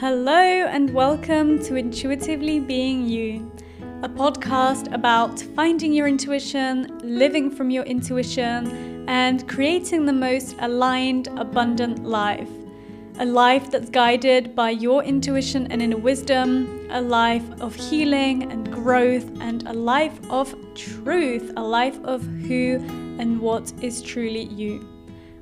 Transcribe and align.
Hello, 0.00 0.32
and 0.32 0.94
welcome 0.94 1.62
to 1.64 1.76
Intuitively 1.76 2.58
Being 2.58 3.06
You, 3.06 3.52
a 4.02 4.08
podcast 4.08 4.90
about 4.94 5.38
finding 5.38 5.92
your 5.92 6.08
intuition, 6.08 6.98
living 7.04 7.50
from 7.50 7.68
your 7.68 7.84
intuition, 7.84 9.06
and 9.10 9.46
creating 9.46 10.06
the 10.06 10.12
most 10.14 10.56
aligned, 10.60 11.28
abundant 11.36 12.02
life. 12.02 12.48
A 13.18 13.26
life 13.26 13.70
that's 13.70 13.90
guided 13.90 14.56
by 14.56 14.70
your 14.70 15.04
intuition 15.04 15.70
and 15.70 15.82
inner 15.82 15.98
wisdom, 15.98 16.88
a 16.88 17.02
life 17.02 17.44
of 17.60 17.74
healing 17.74 18.50
and 18.50 18.72
growth, 18.72 19.28
and 19.42 19.68
a 19.68 19.74
life 19.74 20.18
of 20.30 20.56
truth, 20.74 21.52
a 21.58 21.62
life 21.62 22.02
of 22.04 22.22
who 22.48 22.76
and 23.18 23.38
what 23.38 23.70
is 23.82 24.00
truly 24.00 24.44
you. 24.44 24.88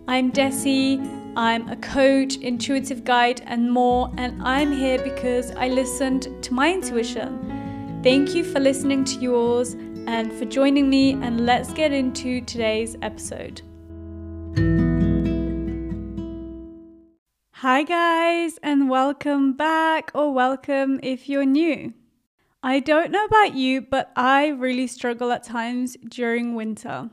I'm 0.09 0.33
Dessi, 0.33 1.18
I'm 1.39 1.69
a 1.69 1.77
coach, 1.77 2.35
intuitive 2.39 3.05
guide, 3.05 3.43
and 3.47 3.71
more, 3.71 4.11
and 4.17 4.43
I'm 4.43 4.73
here 4.73 5.01
because 5.01 5.53
I 5.53 5.69
listened 5.69 6.27
to 6.43 6.53
my 6.53 6.73
intuition. 6.75 8.01
Thank 8.03 8.35
you 8.35 8.43
for 8.43 8.59
listening 8.59 9.05
to 9.05 9.21
yours 9.21 9.75
and 10.09 10.33
for 10.33 10.47
joining 10.47 10.91
me, 10.91 11.13
and 11.13 11.47
let's 11.47 11.73
get 11.73 11.93
into 11.93 12.41
today's 12.41 12.97
episode. 13.03 13.63
Hi, 17.53 17.85
guys, 17.85 18.59
and 18.61 18.91
welcome 18.91 19.53
back, 19.53 20.11
or 20.15 20.35
welcome 20.35 20.99
if 21.05 21.29
you're 21.29 21.47
new. 21.47 21.95
I 22.65 22.81
don't 22.81 23.13
know 23.13 23.25
about 23.27 23.55
you, 23.55 23.81
but 23.81 24.11
I 24.17 24.49
really 24.49 24.89
struggle 24.89 25.31
at 25.31 25.45
times 25.45 25.97
during 26.09 26.57
winter. 26.57 27.11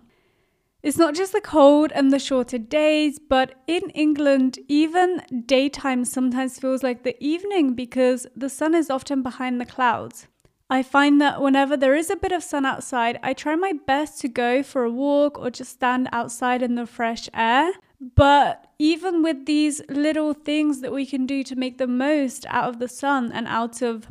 It's 0.85 0.99
not 0.99 1.15
just 1.15 1.31
the 1.31 1.41
cold 1.41 1.91
and 1.95 2.13
the 2.13 2.19
shorter 2.19 2.59
days, 2.59 3.17
but 3.17 3.55
in 3.65 3.89
England, 3.95 4.59
even 4.67 5.19
daytime 5.47 6.05
sometimes 6.05 6.59
feels 6.59 6.83
like 6.83 7.01
the 7.01 7.17
evening 7.19 7.73
because 7.73 8.27
the 8.35 8.49
sun 8.49 8.75
is 8.75 8.91
often 8.91 9.23
behind 9.23 9.59
the 9.59 9.65
clouds. 9.65 10.27
I 10.69 10.83
find 10.83 11.19
that 11.21 11.41
whenever 11.41 11.75
there 11.75 11.95
is 11.95 12.11
a 12.11 12.15
bit 12.15 12.31
of 12.31 12.43
sun 12.43 12.67
outside, 12.67 13.17
I 13.23 13.33
try 13.33 13.55
my 13.55 13.73
best 13.87 14.21
to 14.21 14.27
go 14.27 14.61
for 14.61 14.83
a 14.83 14.91
walk 14.91 15.39
or 15.39 15.49
just 15.49 15.71
stand 15.71 16.07
outside 16.11 16.61
in 16.61 16.75
the 16.75 16.85
fresh 16.85 17.29
air. 17.33 17.71
But 17.99 18.67
even 18.77 19.23
with 19.23 19.47
these 19.47 19.81
little 19.89 20.35
things 20.35 20.81
that 20.81 20.93
we 20.93 21.07
can 21.07 21.25
do 21.25 21.41
to 21.45 21.55
make 21.55 21.79
the 21.79 21.87
most 21.87 22.45
out 22.49 22.69
of 22.69 22.77
the 22.77 22.89
sun 22.89 23.31
and 23.31 23.47
out 23.47 23.81
of 23.81 24.05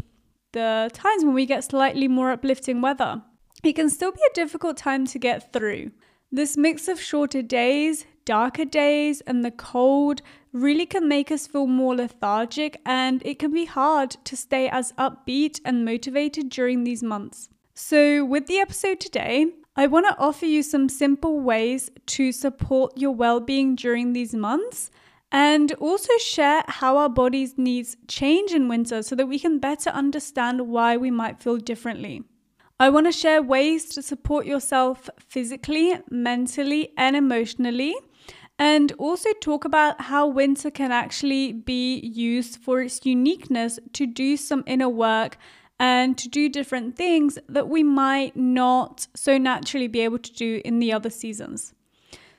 the 0.51 0.91
times 0.93 1.25
when 1.25 1.35
we 1.35 1.47
get 1.47 1.63
slightly 1.63 2.09
more 2.09 2.33
uplifting 2.33 2.81
weather, 2.81 3.23
it 3.63 3.75
can 3.75 3.89
still 3.89 4.11
be 4.11 4.23
a 4.29 4.35
difficult 4.35 4.77
time 4.77 5.07
to 5.07 5.21
get 5.21 5.53
through. 5.53 5.93
This 6.33 6.57
mix 6.57 6.89
of 6.89 7.01
shorter 7.01 7.43
days, 7.43 8.07
darker 8.25 8.65
days, 8.65 9.21
and 9.23 9.45
the 9.45 9.51
cold 9.51 10.23
really 10.53 10.87
can 10.87 11.09
make 11.09 11.31
us 11.31 11.47
feel 11.47 11.67
more 11.67 11.97
lethargic, 11.97 12.81
and 12.85 13.23
it 13.25 13.39
can 13.39 13.53
be 13.53 13.67
hard 13.67 14.11
to 14.25 14.37
stay 14.37 14.69
as 14.69 14.93
upbeat 14.93 15.61
and 15.65 15.85
motivated 15.85 16.49
during 16.49 16.85
these 16.85 17.03
months. 17.03 17.49
So, 17.75 18.25
with 18.25 18.47
the 18.47 18.59
episode 18.59 19.01
today, 19.01 19.47
I 19.77 19.89
want 19.89 20.07
to 20.07 20.19
offer 20.19 20.47
you 20.47 20.63
some 20.63 20.89
simple 20.89 21.41
ways 21.41 21.91
to 22.07 22.31
support 22.31 22.97
your 22.97 23.11
well 23.11 23.41
being 23.41 23.75
during 23.75 24.13
these 24.13 24.35
months 24.35 24.91
and 25.33 25.73
also 25.75 26.17
share 26.19 26.63
how 26.69 26.97
our 26.97 27.09
bodies' 27.09 27.59
needs 27.59 27.97
change 28.07 28.53
in 28.53 28.69
winter 28.69 29.03
so 29.03 29.17
that 29.17 29.27
we 29.27 29.39
can 29.41 29.59
better 29.59 29.91
understand 29.91 30.69
why 30.69 30.97
we 30.97 31.11
might 31.11 31.43
feel 31.43 31.57
differently. 31.57 32.23
I 32.81 32.91
want 32.91 33.07
to 33.07 33.13
share 33.13 33.41
ways 33.41 33.89
to 33.91 34.03
support 34.03 34.47
yourself 34.47 35.09
physically, 35.21 35.95
mentally, 36.11 36.91
and 36.97 37.15
emotionally, 37.15 37.95
and 38.59 38.91
also 38.99 39.31
talk 39.41 39.65
about 39.65 40.01
how 40.01 40.27
winter 40.27 40.73
can 40.73 40.91
actually 40.91 41.53
be 41.53 42.01
used 42.01 42.57
for 42.57 42.83
its 42.83 43.07
uniqueness 43.07 43.79
to 43.93 44.07
do 44.07 44.37
some 44.37 44.65
inner 44.67 44.89
work 44.89 45.39
and 45.79 46.19
to 46.19 46.29
do 46.29 46.49
different 46.49 46.97
things 46.97 47.39
that 47.49 47.69
we 47.69 47.85
might 47.85 48.37
not 48.37 49.07
so 49.15 49.39
naturally 49.39 49.89
be 49.89 50.01
able 50.01 50.19
to 50.19 50.33
do 50.33 50.61
in 50.65 50.81
the 50.81 50.93
other 50.93 51.11
seasons. 51.11 51.75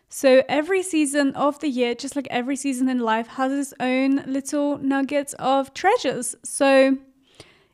So, 0.09 0.43
every 0.49 0.83
season 0.83 1.33
of 1.35 1.59
the 1.59 1.69
year, 1.69 1.95
just 1.95 2.15
like 2.15 2.27
every 2.29 2.55
season 2.57 2.89
in 2.89 2.99
life, 2.99 3.27
has 3.27 3.51
its 3.51 3.73
own 3.79 4.23
little 4.25 4.77
nuggets 4.77 5.33
of 5.39 5.73
treasures. 5.73 6.35
So, 6.43 6.97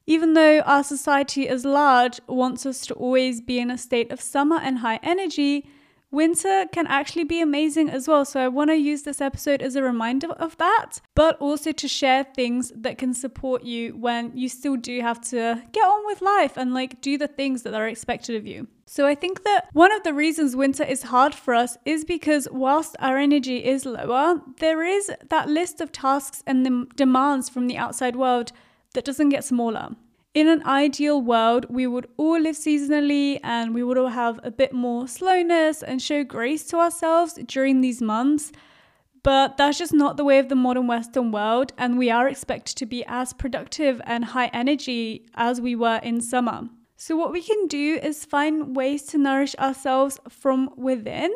even 0.05 0.33
though 0.33 0.59
our 0.61 0.83
society 0.83 1.47
as 1.47 1.65
large 1.65 2.19
wants 2.27 2.65
us 2.65 2.85
to 2.87 2.93
always 2.95 3.41
be 3.41 3.59
in 3.59 3.71
a 3.71 3.77
state 3.77 4.11
of 4.11 4.21
summer 4.21 4.57
and 4.57 4.79
high 4.79 4.99
energy, 5.03 5.67
winter 6.11 6.65
can 6.73 6.85
actually 6.87 7.23
be 7.23 7.41
amazing 7.41 7.89
as 7.89 8.07
well. 8.07 8.25
So 8.25 8.41
I 8.41 8.47
want 8.49 8.69
to 8.69 8.75
use 8.75 9.03
this 9.03 9.21
episode 9.21 9.61
as 9.61 9.75
a 9.75 9.81
reminder 9.81 10.31
of 10.31 10.57
that, 10.57 10.99
but 11.15 11.37
also 11.39 11.71
to 11.71 11.87
share 11.87 12.23
things 12.23 12.71
that 12.75 12.97
can 12.97 13.13
support 13.13 13.63
you 13.63 13.95
when 13.95 14.35
you 14.35 14.49
still 14.49 14.75
do 14.75 14.99
have 15.01 15.21
to 15.29 15.63
get 15.71 15.83
on 15.83 16.05
with 16.05 16.21
life 16.21 16.57
and 16.57 16.73
like 16.73 17.01
do 17.01 17.17
the 17.17 17.27
things 17.27 17.63
that 17.63 17.73
are 17.73 17.87
expected 17.87 18.35
of 18.35 18.45
you. 18.45 18.67
So 18.85 19.07
I 19.07 19.15
think 19.15 19.43
that 19.43 19.69
one 19.71 19.93
of 19.93 20.03
the 20.03 20.13
reasons 20.13 20.53
winter 20.53 20.83
is 20.83 21.03
hard 21.03 21.33
for 21.33 21.53
us 21.53 21.77
is 21.85 22.03
because 22.03 22.49
whilst 22.51 22.97
our 22.99 23.17
energy 23.17 23.63
is 23.63 23.85
lower, 23.85 24.41
there 24.59 24.83
is 24.83 25.09
that 25.29 25.47
list 25.47 25.79
of 25.79 25.93
tasks 25.93 26.43
and 26.45 26.65
the 26.65 26.87
demands 26.95 27.47
from 27.47 27.67
the 27.67 27.77
outside 27.77 28.17
world 28.17 28.51
that 28.93 29.05
doesn't 29.05 29.29
get 29.29 29.43
smaller. 29.43 29.95
In 30.33 30.47
an 30.47 30.65
ideal 30.65 31.21
world, 31.21 31.65
we 31.69 31.85
would 31.87 32.07
all 32.15 32.39
live 32.39 32.55
seasonally 32.55 33.39
and 33.43 33.73
we 33.73 33.83
would 33.83 33.97
all 33.97 34.07
have 34.07 34.39
a 34.43 34.51
bit 34.51 34.71
more 34.71 35.07
slowness 35.07 35.83
and 35.83 36.01
show 36.01 36.23
grace 36.23 36.65
to 36.67 36.77
ourselves 36.77 37.33
during 37.47 37.81
these 37.81 38.01
months. 38.01 38.53
But 39.23 39.57
that's 39.57 39.77
just 39.77 39.93
not 39.93 40.17
the 40.17 40.23
way 40.23 40.39
of 40.39 40.47
the 40.49 40.55
modern 40.55 40.87
Western 40.87 41.31
world, 41.31 41.73
and 41.77 41.97
we 41.97 42.09
are 42.09 42.27
expected 42.27 42.75
to 42.77 42.85
be 42.85 43.03
as 43.05 43.33
productive 43.33 44.01
and 44.05 44.25
high 44.25 44.47
energy 44.47 45.27
as 45.35 45.61
we 45.61 45.75
were 45.75 45.99
in 46.01 46.21
summer. 46.21 46.69
So, 46.95 47.15
what 47.15 47.31
we 47.31 47.43
can 47.43 47.67
do 47.67 47.99
is 48.01 48.25
find 48.25 48.75
ways 48.75 49.03
to 49.07 49.19
nourish 49.19 49.55
ourselves 49.57 50.19
from 50.29 50.71
within, 50.75 51.31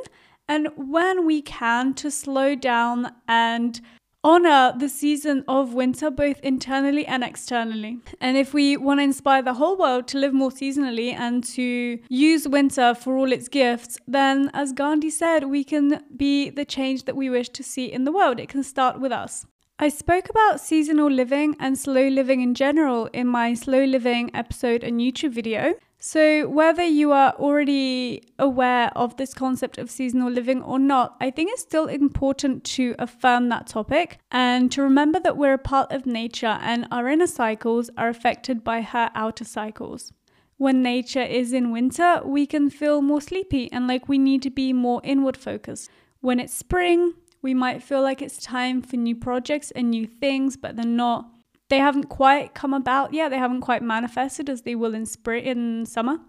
and 0.47 0.69
when 0.77 1.25
we 1.25 1.41
can, 1.41 1.93
to 1.95 2.09
slow 2.09 2.55
down 2.55 3.11
and 3.27 3.79
honor 4.25 4.73
the 4.75 4.89
season 4.89 5.43
of 5.47 5.75
winter 5.75 6.09
both 6.09 6.39
internally 6.39 7.05
and 7.05 7.23
externally. 7.23 7.99
And 8.19 8.35
if 8.35 8.55
we 8.55 8.75
want 8.75 8.99
to 8.99 9.03
inspire 9.03 9.43
the 9.43 9.53
whole 9.53 9.77
world 9.77 10.07
to 10.09 10.17
live 10.17 10.33
more 10.33 10.49
seasonally 10.49 11.13
and 11.13 11.43
to 11.53 11.99
use 12.09 12.47
winter 12.47 12.95
for 12.95 13.15
all 13.15 13.31
its 13.31 13.47
gifts, 13.47 13.99
then 14.07 14.49
as 14.55 14.73
Gandhi 14.73 15.11
said, 15.11 15.43
we 15.45 15.63
can 15.63 16.03
be 16.17 16.49
the 16.49 16.65
change 16.65 17.05
that 17.05 17.15
we 17.15 17.29
wish 17.29 17.49
to 17.49 17.63
see 17.63 17.85
in 17.85 18.03
the 18.03 18.11
world. 18.11 18.39
It 18.39 18.49
can 18.49 18.63
start 18.63 18.99
with 18.99 19.11
us. 19.11 19.45
I 19.77 19.89
spoke 19.89 20.27
about 20.29 20.59
seasonal 20.59 21.11
living 21.11 21.55
and 21.59 21.77
slow 21.77 22.07
living 22.07 22.41
in 22.41 22.55
general 22.55 23.07
in 23.07 23.27
my 23.27 23.53
slow 23.53 23.83
living 23.83 24.31
episode 24.33 24.83
and 24.83 24.99
YouTube 25.01 25.33
video. 25.33 25.75
So, 26.07 26.47
whether 26.47 26.83
you 26.83 27.13
are 27.13 27.31
already 27.31 28.21
aware 28.37 28.91
of 28.95 29.17
this 29.17 29.33
concept 29.33 29.79
of 29.79 29.89
seasonal 29.89 30.29
living 30.29 30.61
or 30.61 30.77
not, 30.77 31.15
I 31.19 31.31
think 31.31 31.49
it's 31.51 31.63
still 31.63 31.87
important 31.87 32.63
to 32.75 32.93
affirm 32.99 33.49
that 33.49 33.65
topic 33.65 34.19
and 34.29 34.71
to 34.73 34.83
remember 34.83 35.19
that 35.21 35.35
we're 35.35 35.55
a 35.55 35.57
part 35.57 35.91
of 35.91 36.05
nature 36.05 36.59
and 36.61 36.87
our 36.91 37.07
inner 37.07 37.25
cycles 37.25 37.89
are 37.97 38.07
affected 38.07 38.63
by 38.63 38.81
her 38.81 39.09
outer 39.15 39.45
cycles. 39.45 40.13
When 40.57 40.83
nature 40.83 41.23
is 41.23 41.53
in 41.53 41.71
winter, 41.71 42.21
we 42.23 42.45
can 42.45 42.69
feel 42.69 43.01
more 43.01 43.19
sleepy 43.19 43.71
and 43.71 43.87
like 43.87 44.07
we 44.07 44.19
need 44.19 44.43
to 44.43 44.51
be 44.51 44.73
more 44.73 45.01
inward 45.03 45.35
focused. 45.35 45.89
When 46.21 46.39
it's 46.39 46.53
spring, 46.53 47.15
we 47.41 47.55
might 47.55 47.81
feel 47.81 48.03
like 48.03 48.21
it's 48.21 48.37
time 48.37 48.83
for 48.83 48.97
new 48.97 49.15
projects 49.15 49.71
and 49.71 49.89
new 49.89 50.05
things, 50.05 50.55
but 50.55 50.75
they're 50.75 50.85
not 50.85 51.34
they 51.69 51.79
haven't 51.79 52.05
quite 52.09 52.53
come 52.53 52.73
about 52.73 53.13
yet. 53.13 53.29
They 53.29 53.37
haven't 53.37 53.61
quite 53.61 53.81
manifested 53.81 54.49
as 54.49 54.61
they 54.61 54.75
will 54.75 54.93
in 54.93 55.05
spring 55.05 55.45
in 55.45 55.85
summer. 55.85 56.19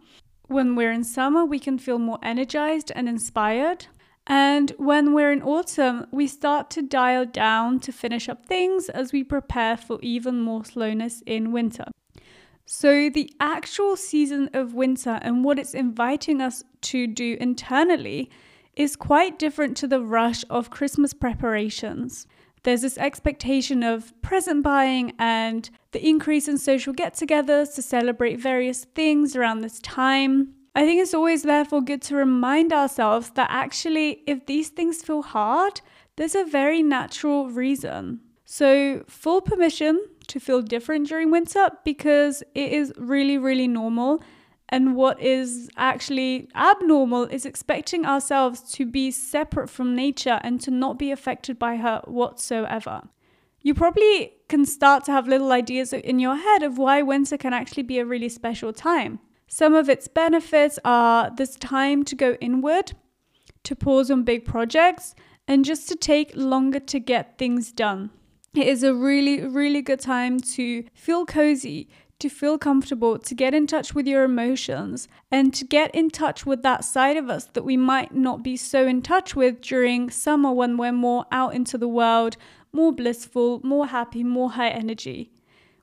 When 0.49 0.77
we're 0.77 0.93
in 0.93 1.05
summer, 1.05 1.45
we 1.45 1.59
can 1.59 1.79
feel 1.79 1.99
more 1.99 2.19
energized 2.23 2.93
and 2.95 3.09
inspired. 3.09 3.87
And 4.27 4.73
when 4.79 5.13
we're 5.13 5.33
in 5.33 5.43
autumn, 5.43 6.07
we 6.11 6.27
start 6.27 6.71
to 6.71 6.83
dial 6.83 7.27
down 7.27 7.81
to 7.81 7.93
finish 7.93 8.29
up 8.29 8.47
things 8.47 8.89
as 8.89 9.13
we 9.13 9.23
prepare 9.23 9.77
for 9.77 9.99
even 10.03 10.41
more 10.41 10.65
slowness 10.65 11.23
in 11.27 11.53
winter. 11.53 11.85
So, 12.65 13.09
the 13.09 13.31
actual 13.39 13.97
season 13.97 14.51
of 14.53 14.75
winter 14.75 15.21
and 15.23 15.45
what 15.45 15.59
it's 15.59 15.75
inviting 15.75 16.41
us 16.41 16.65
to 16.83 17.07
do 17.07 17.37
internally 17.41 18.29
is 18.75 18.97
quite 18.97 19.39
different 19.39 19.77
to 19.77 19.87
the 19.87 20.01
rush 20.01 20.45
of 20.51 20.71
Christmas 20.71 21.15
preparations 21.15 22.27
there's 22.67 22.83
this 22.83 22.99
expectation 22.99 23.85
of 23.85 24.13
present 24.23 24.65
buying 24.65 25.13
and 25.21 25.71
the 25.93 26.05
increase 26.05 26.49
in 26.49 26.59
social 26.59 26.93
get 26.93 27.15
togethers 27.15 27.73
to 27.77 27.81
celebrate 27.81 28.41
various 28.41 28.87
things 28.87 29.37
around 29.37 29.61
this 29.61 29.79
time. 29.81 30.53
I 30.75 30.85
think 30.85 31.01
it's 31.01 31.15
always 31.15 31.45
therefore 31.45 31.81
good 31.81 32.03
to 32.03 32.17
remind 32.17 32.73
ourselves 32.73 33.31
that 33.37 33.47
actually, 33.53 34.25
if 34.27 34.47
these 34.47 34.71
things 34.71 35.01
feel 35.01 35.23
hard, 35.23 35.81
there's 36.17 36.35
a 36.35 36.45
very 36.45 36.83
natural 36.83 37.49
reason. 37.49 38.21
So, 38.45 39.05
full 39.07 39.43
permission 39.43 40.05
to 40.27 40.41
feel 40.41 40.61
different 40.61 41.07
during 41.07 41.31
winter 41.31 41.69
because 41.85 42.43
it 42.57 42.73
is 42.73 42.93
really, 42.97 43.39
really 43.39 43.69
normal 43.69 44.21
and 44.69 44.97
what 44.97 45.21
is 45.21 45.71
actually 45.77 46.49
abnormal 46.55 47.25
is 47.25 47.47
expecting 47.47 48.05
ourselves 48.05 48.61
to 48.73 48.85
be 48.85 49.11
separate 49.11 49.71
from 49.71 49.95
nature 49.95 50.41
and 50.43 50.61
to 50.61 50.71
not 50.71 50.99
be 50.99 51.11
affected 51.11 51.59
by 51.59 51.77
her 51.77 52.03
whatsoever. 52.07 53.03
you 53.63 53.75
probably 53.75 54.33
can 54.49 54.65
start 54.65 55.05
to 55.05 55.11
have 55.11 55.27
little 55.27 55.51
ideas 55.51 55.93
in 55.93 56.21
your 56.21 56.37
head 56.37 56.63
of 56.63 56.79
why 56.79 57.03
winter 57.03 57.37
can 57.37 57.53
actually 57.53 57.83
be 57.83 57.99
a 57.99 58.05
really 58.05 58.29
special 58.29 58.73
time. 58.73 59.19
Some 59.49 59.75
of 59.75 59.89
its 59.89 60.07
benefits 60.07 60.79
are 60.85 61.31
this 61.35 61.57
time 61.57 62.05
to 62.05 62.15
go 62.15 62.35
inward, 62.41 62.93
to 63.65 63.75
pause 63.75 64.09
on 64.09 64.23
big 64.23 64.45
projects, 64.45 65.17
and 65.49 65.65
just 65.65 65.89
to 65.89 65.97
take 65.97 66.31
longer 66.37 66.79
to 66.79 67.01
get 67.01 67.39
things 67.39 67.73
done. 67.73 68.11
It 68.55 68.69
is 68.69 68.83
a 68.83 68.95
really, 68.95 69.45
really 69.45 69.83
good 69.83 70.01
time 70.01 70.39
to 70.55 70.85
feel 70.95 71.27
cozy, 71.27 71.89
to 72.19 72.29
feel 72.29 72.59
comfortable, 72.59 73.19
to 73.19 73.35
get 73.35 73.55
in 73.55 73.67
touch 73.67 73.95
with 73.95 74.07
your 74.07 74.25
emotions, 74.25 75.09
and 75.31 75.53
to 75.55 75.65
get 75.65 75.95
in 75.95 76.11
touch 76.11 76.47
with 76.47 76.63
that 76.63 76.85
side 76.85 77.17
of 77.17 77.29
us 77.29 77.45
that 77.53 77.65
we 77.65 77.77
might 77.77 78.15
not 78.15 78.43
be 78.43 78.57
so 78.57 78.87
in 78.87 79.03
touch 79.03 79.37
with 79.37 79.61
during 79.61 80.11
summer 80.11 80.53
when 80.53 80.77
we're 80.77 80.93
more 80.93 81.27
out 81.31 81.55
into 81.55 81.77
the 81.77 81.89
world, 81.89 82.37
more 82.73 82.93
blissful, 82.93 83.61
more 83.63 83.87
happy, 83.87 84.25
more 84.25 84.53
high 84.53 84.71
energy. 84.71 85.31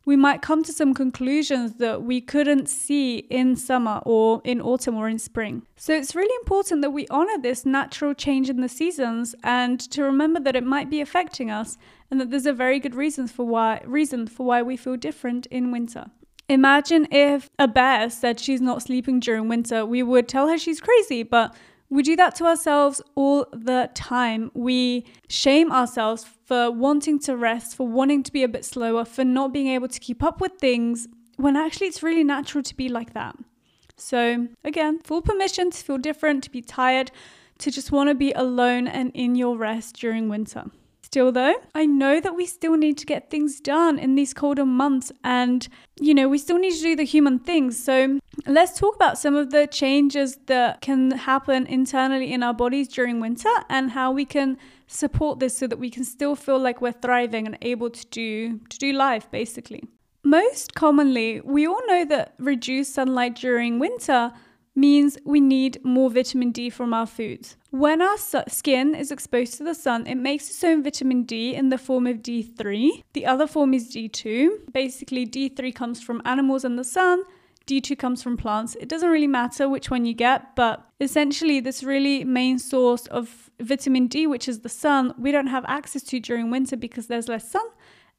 We 0.06 0.18
might 0.18 0.42
come 0.42 0.64
to 0.64 0.74
some 0.74 0.94
conclusions 0.94 1.76
that 1.76 2.04
we 2.04 2.20
couldn't 2.20 2.68
see 2.68 3.20
in 3.20 3.56
summer 3.56 4.02
or 4.06 4.42
in 4.44 4.60
autumn 4.60 4.98
or 4.98 5.08
in 5.08 5.18
spring. 5.18 5.66
So 5.78 5.94
it's 5.94 6.14
really 6.14 6.36
important 6.42 6.82
that 6.82 6.90
we 6.90 7.08
honor 7.08 7.38
this 7.38 7.66
natural 7.66 8.14
change 8.14 8.50
in 8.50 8.60
the 8.60 8.68
seasons 8.68 9.34
and 9.44 9.80
to 9.92 10.04
remember 10.04 10.42
that 10.42 10.58
it 10.58 10.66
might 10.66 10.90
be 10.90 11.00
affecting 11.00 11.50
us 11.50 11.78
and 12.12 12.20
that 12.20 12.32
there's 12.32 12.46
a 12.46 12.54
very 12.54 12.80
good 12.80 12.96
reason 12.96 13.28
for 13.28 13.46
why 13.46 13.82
reason 13.86 14.28
for 14.28 14.46
why 14.46 14.62
we 14.62 14.76
feel 14.76 14.98
different 14.98 15.46
in 15.46 15.72
winter. 15.72 16.12
Imagine 16.54 17.08
if 17.10 17.50
a 17.58 17.68
bear 17.68 18.12
said 18.12 18.40
she's 18.40 18.62
not 18.62 18.84
sleeping 18.84 19.20
during 19.20 19.50
winter, 19.50 19.88
we 19.88 20.04
would 20.04 20.28
tell 20.28 20.48
her 20.50 20.58
she's 20.60 20.80
crazy, 20.80 21.24
but 21.24 21.56
we 21.90 22.04
do 22.04 22.16
that 22.16 22.36
to 22.36 22.46
ourselves 22.46 23.02
all 23.16 23.48
the 23.52 23.90
time. 23.96 24.52
We 24.54 25.04
shame 25.28 25.72
ourselves 25.72 26.28
for 26.46 26.70
wanting 26.70 27.18
to 27.22 27.36
rest, 27.36 27.76
for 27.76 27.88
wanting 27.88 28.22
to 28.22 28.32
be 28.32 28.44
a 28.44 28.48
bit 28.48 28.66
slower, 28.66 29.04
for 29.04 29.24
not 29.24 29.52
being 29.52 29.70
able 29.70 29.88
to 29.88 30.00
keep 30.00 30.22
up 30.22 30.42
with 30.42 30.52
things, 30.60 31.08
when 31.38 31.58
actually 31.58 31.88
it's 31.88 32.04
really 32.04 32.24
natural 32.24 32.64
to 32.66 32.76
be 32.76 32.88
like 32.88 33.16
that. 33.16 33.36
So, 33.98 34.48
again, 34.64 35.00
full 35.00 35.24
permission 35.24 35.72
to 35.72 35.78
feel 35.84 35.98
different, 35.98 36.44
to 36.44 36.52
be 36.52 36.62
tired, 36.62 37.10
to 37.58 37.72
just 37.72 37.92
want 37.92 38.10
to 38.10 38.16
be 38.16 38.32
alone 38.34 38.88
and 38.88 39.10
in 39.16 39.34
your 39.34 39.58
rest 39.58 39.96
during 39.96 40.30
winter. 40.30 40.66
Still, 41.14 41.32
though, 41.32 41.54
I 41.76 41.86
know 41.86 42.20
that 42.20 42.36
we 42.36 42.48
still 42.48 42.76
need 42.76 42.98
to 42.98 43.06
get 43.06 43.30
things 43.30 43.60
done 43.60 44.00
in 44.00 44.16
these 44.16 44.34
colder 44.34 44.66
months, 44.66 45.12
and 45.24 45.68
you 46.02 46.12
know, 46.12 46.28
we 46.28 46.40
still 46.40 46.58
need 46.58 46.74
to 46.74 46.82
do 46.82 46.96
the 46.96 47.04
human 47.04 47.38
things. 47.38 47.78
So, 47.78 48.20
let's 48.48 48.80
talk 48.80 48.96
about 48.96 49.20
some 49.20 49.36
of 49.36 49.52
the 49.52 49.68
changes 49.68 50.40
that 50.48 50.82
can 50.82 51.12
happen 51.12 51.68
internally 51.68 52.34
in 52.34 52.42
our 52.42 52.56
bodies 52.56 52.88
during 52.88 53.20
winter 53.20 53.54
and 53.70 53.92
how 53.92 54.12
we 54.12 54.26
can 54.26 54.58
support 54.88 55.38
this 55.38 55.56
so 55.56 55.68
that 55.68 55.78
we 55.78 55.92
can 55.92 56.04
still 56.04 56.36
feel 56.36 56.58
like 56.58 56.82
we're 56.82 56.92
thriving 56.92 57.46
and 57.46 57.60
able 57.62 57.92
to 57.92 58.08
do 58.08 58.60
to 58.70 58.80
do 58.80 58.92
life 58.92 59.30
basically. 59.30 59.84
Most 60.24 60.74
commonly, 60.74 61.42
we 61.42 61.68
all 61.68 61.86
know 61.86 62.06
that 62.06 62.34
reduced 62.40 62.96
sunlight 62.96 63.36
during 63.36 63.78
winter 63.78 64.32
means 64.76 65.18
we 65.24 65.40
need 65.40 65.84
more 65.84 66.10
vitamin 66.10 66.52
D 66.52 66.70
from 66.70 66.94
our 66.94 67.06
foods. 67.06 67.58
When 67.70 68.02
our 68.02 68.18
skin 68.18 68.96
is 68.96 69.12
exposed 69.12 69.56
to 69.56 69.64
the 69.64 69.76
sun, 69.76 70.08
it 70.08 70.16
makes 70.16 70.50
its 70.50 70.64
own 70.64 70.84
vitamin 70.84 71.24
D 71.24 71.54
in 71.54 71.70
the 71.70 71.78
form 71.78 72.08
of 72.08 72.18
D3. 72.18 73.04
The 73.14 73.26
other 73.26 73.48
form 73.48 73.74
is 73.74 73.94
D2. 73.94 74.72
Basically, 74.74 75.26
D3 75.26 75.74
comes 75.74 76.02
from 76.02 76.22
animals 76.26 76.64
and 76.64 76.78
the 76.78 76.84
sun. 76.84 77.24
D2 77.66 77.98
comes 77.98 78.22
from 78.22 78.36
plants. 78.36 78.76
It 78.76 78.90
doesn't 78.90 79.10
really 79.10 79.28
matter 79.28 79.70
which 79.70 79.90
one 79.90 80.06
you 80.06 80.14
get, 80.14 80.56
but 80.56 80.86
essentially, 81.00 81.60
this 81.60 81.84
really 81.84 82.24
main 82.24 82.60
source 82.60 83.08
of 83.08 83.50
vitamin 83.60 84.08
D, 84.08 84.28
which 84.28 84.50
is 84.50 84.60
the 84.60 84.70
sun, 84.70 85.14
we 85.18 85.32
don't 85.32 85.48
have 85.48 85.64
access 85.68 86.04
to 86.04 86.20
during 86.20 86.52
winter 86.52 86.76
because 86.76 87.08
there's 87.08 87.30
less 87.30 87.50
sun 87.50 87.66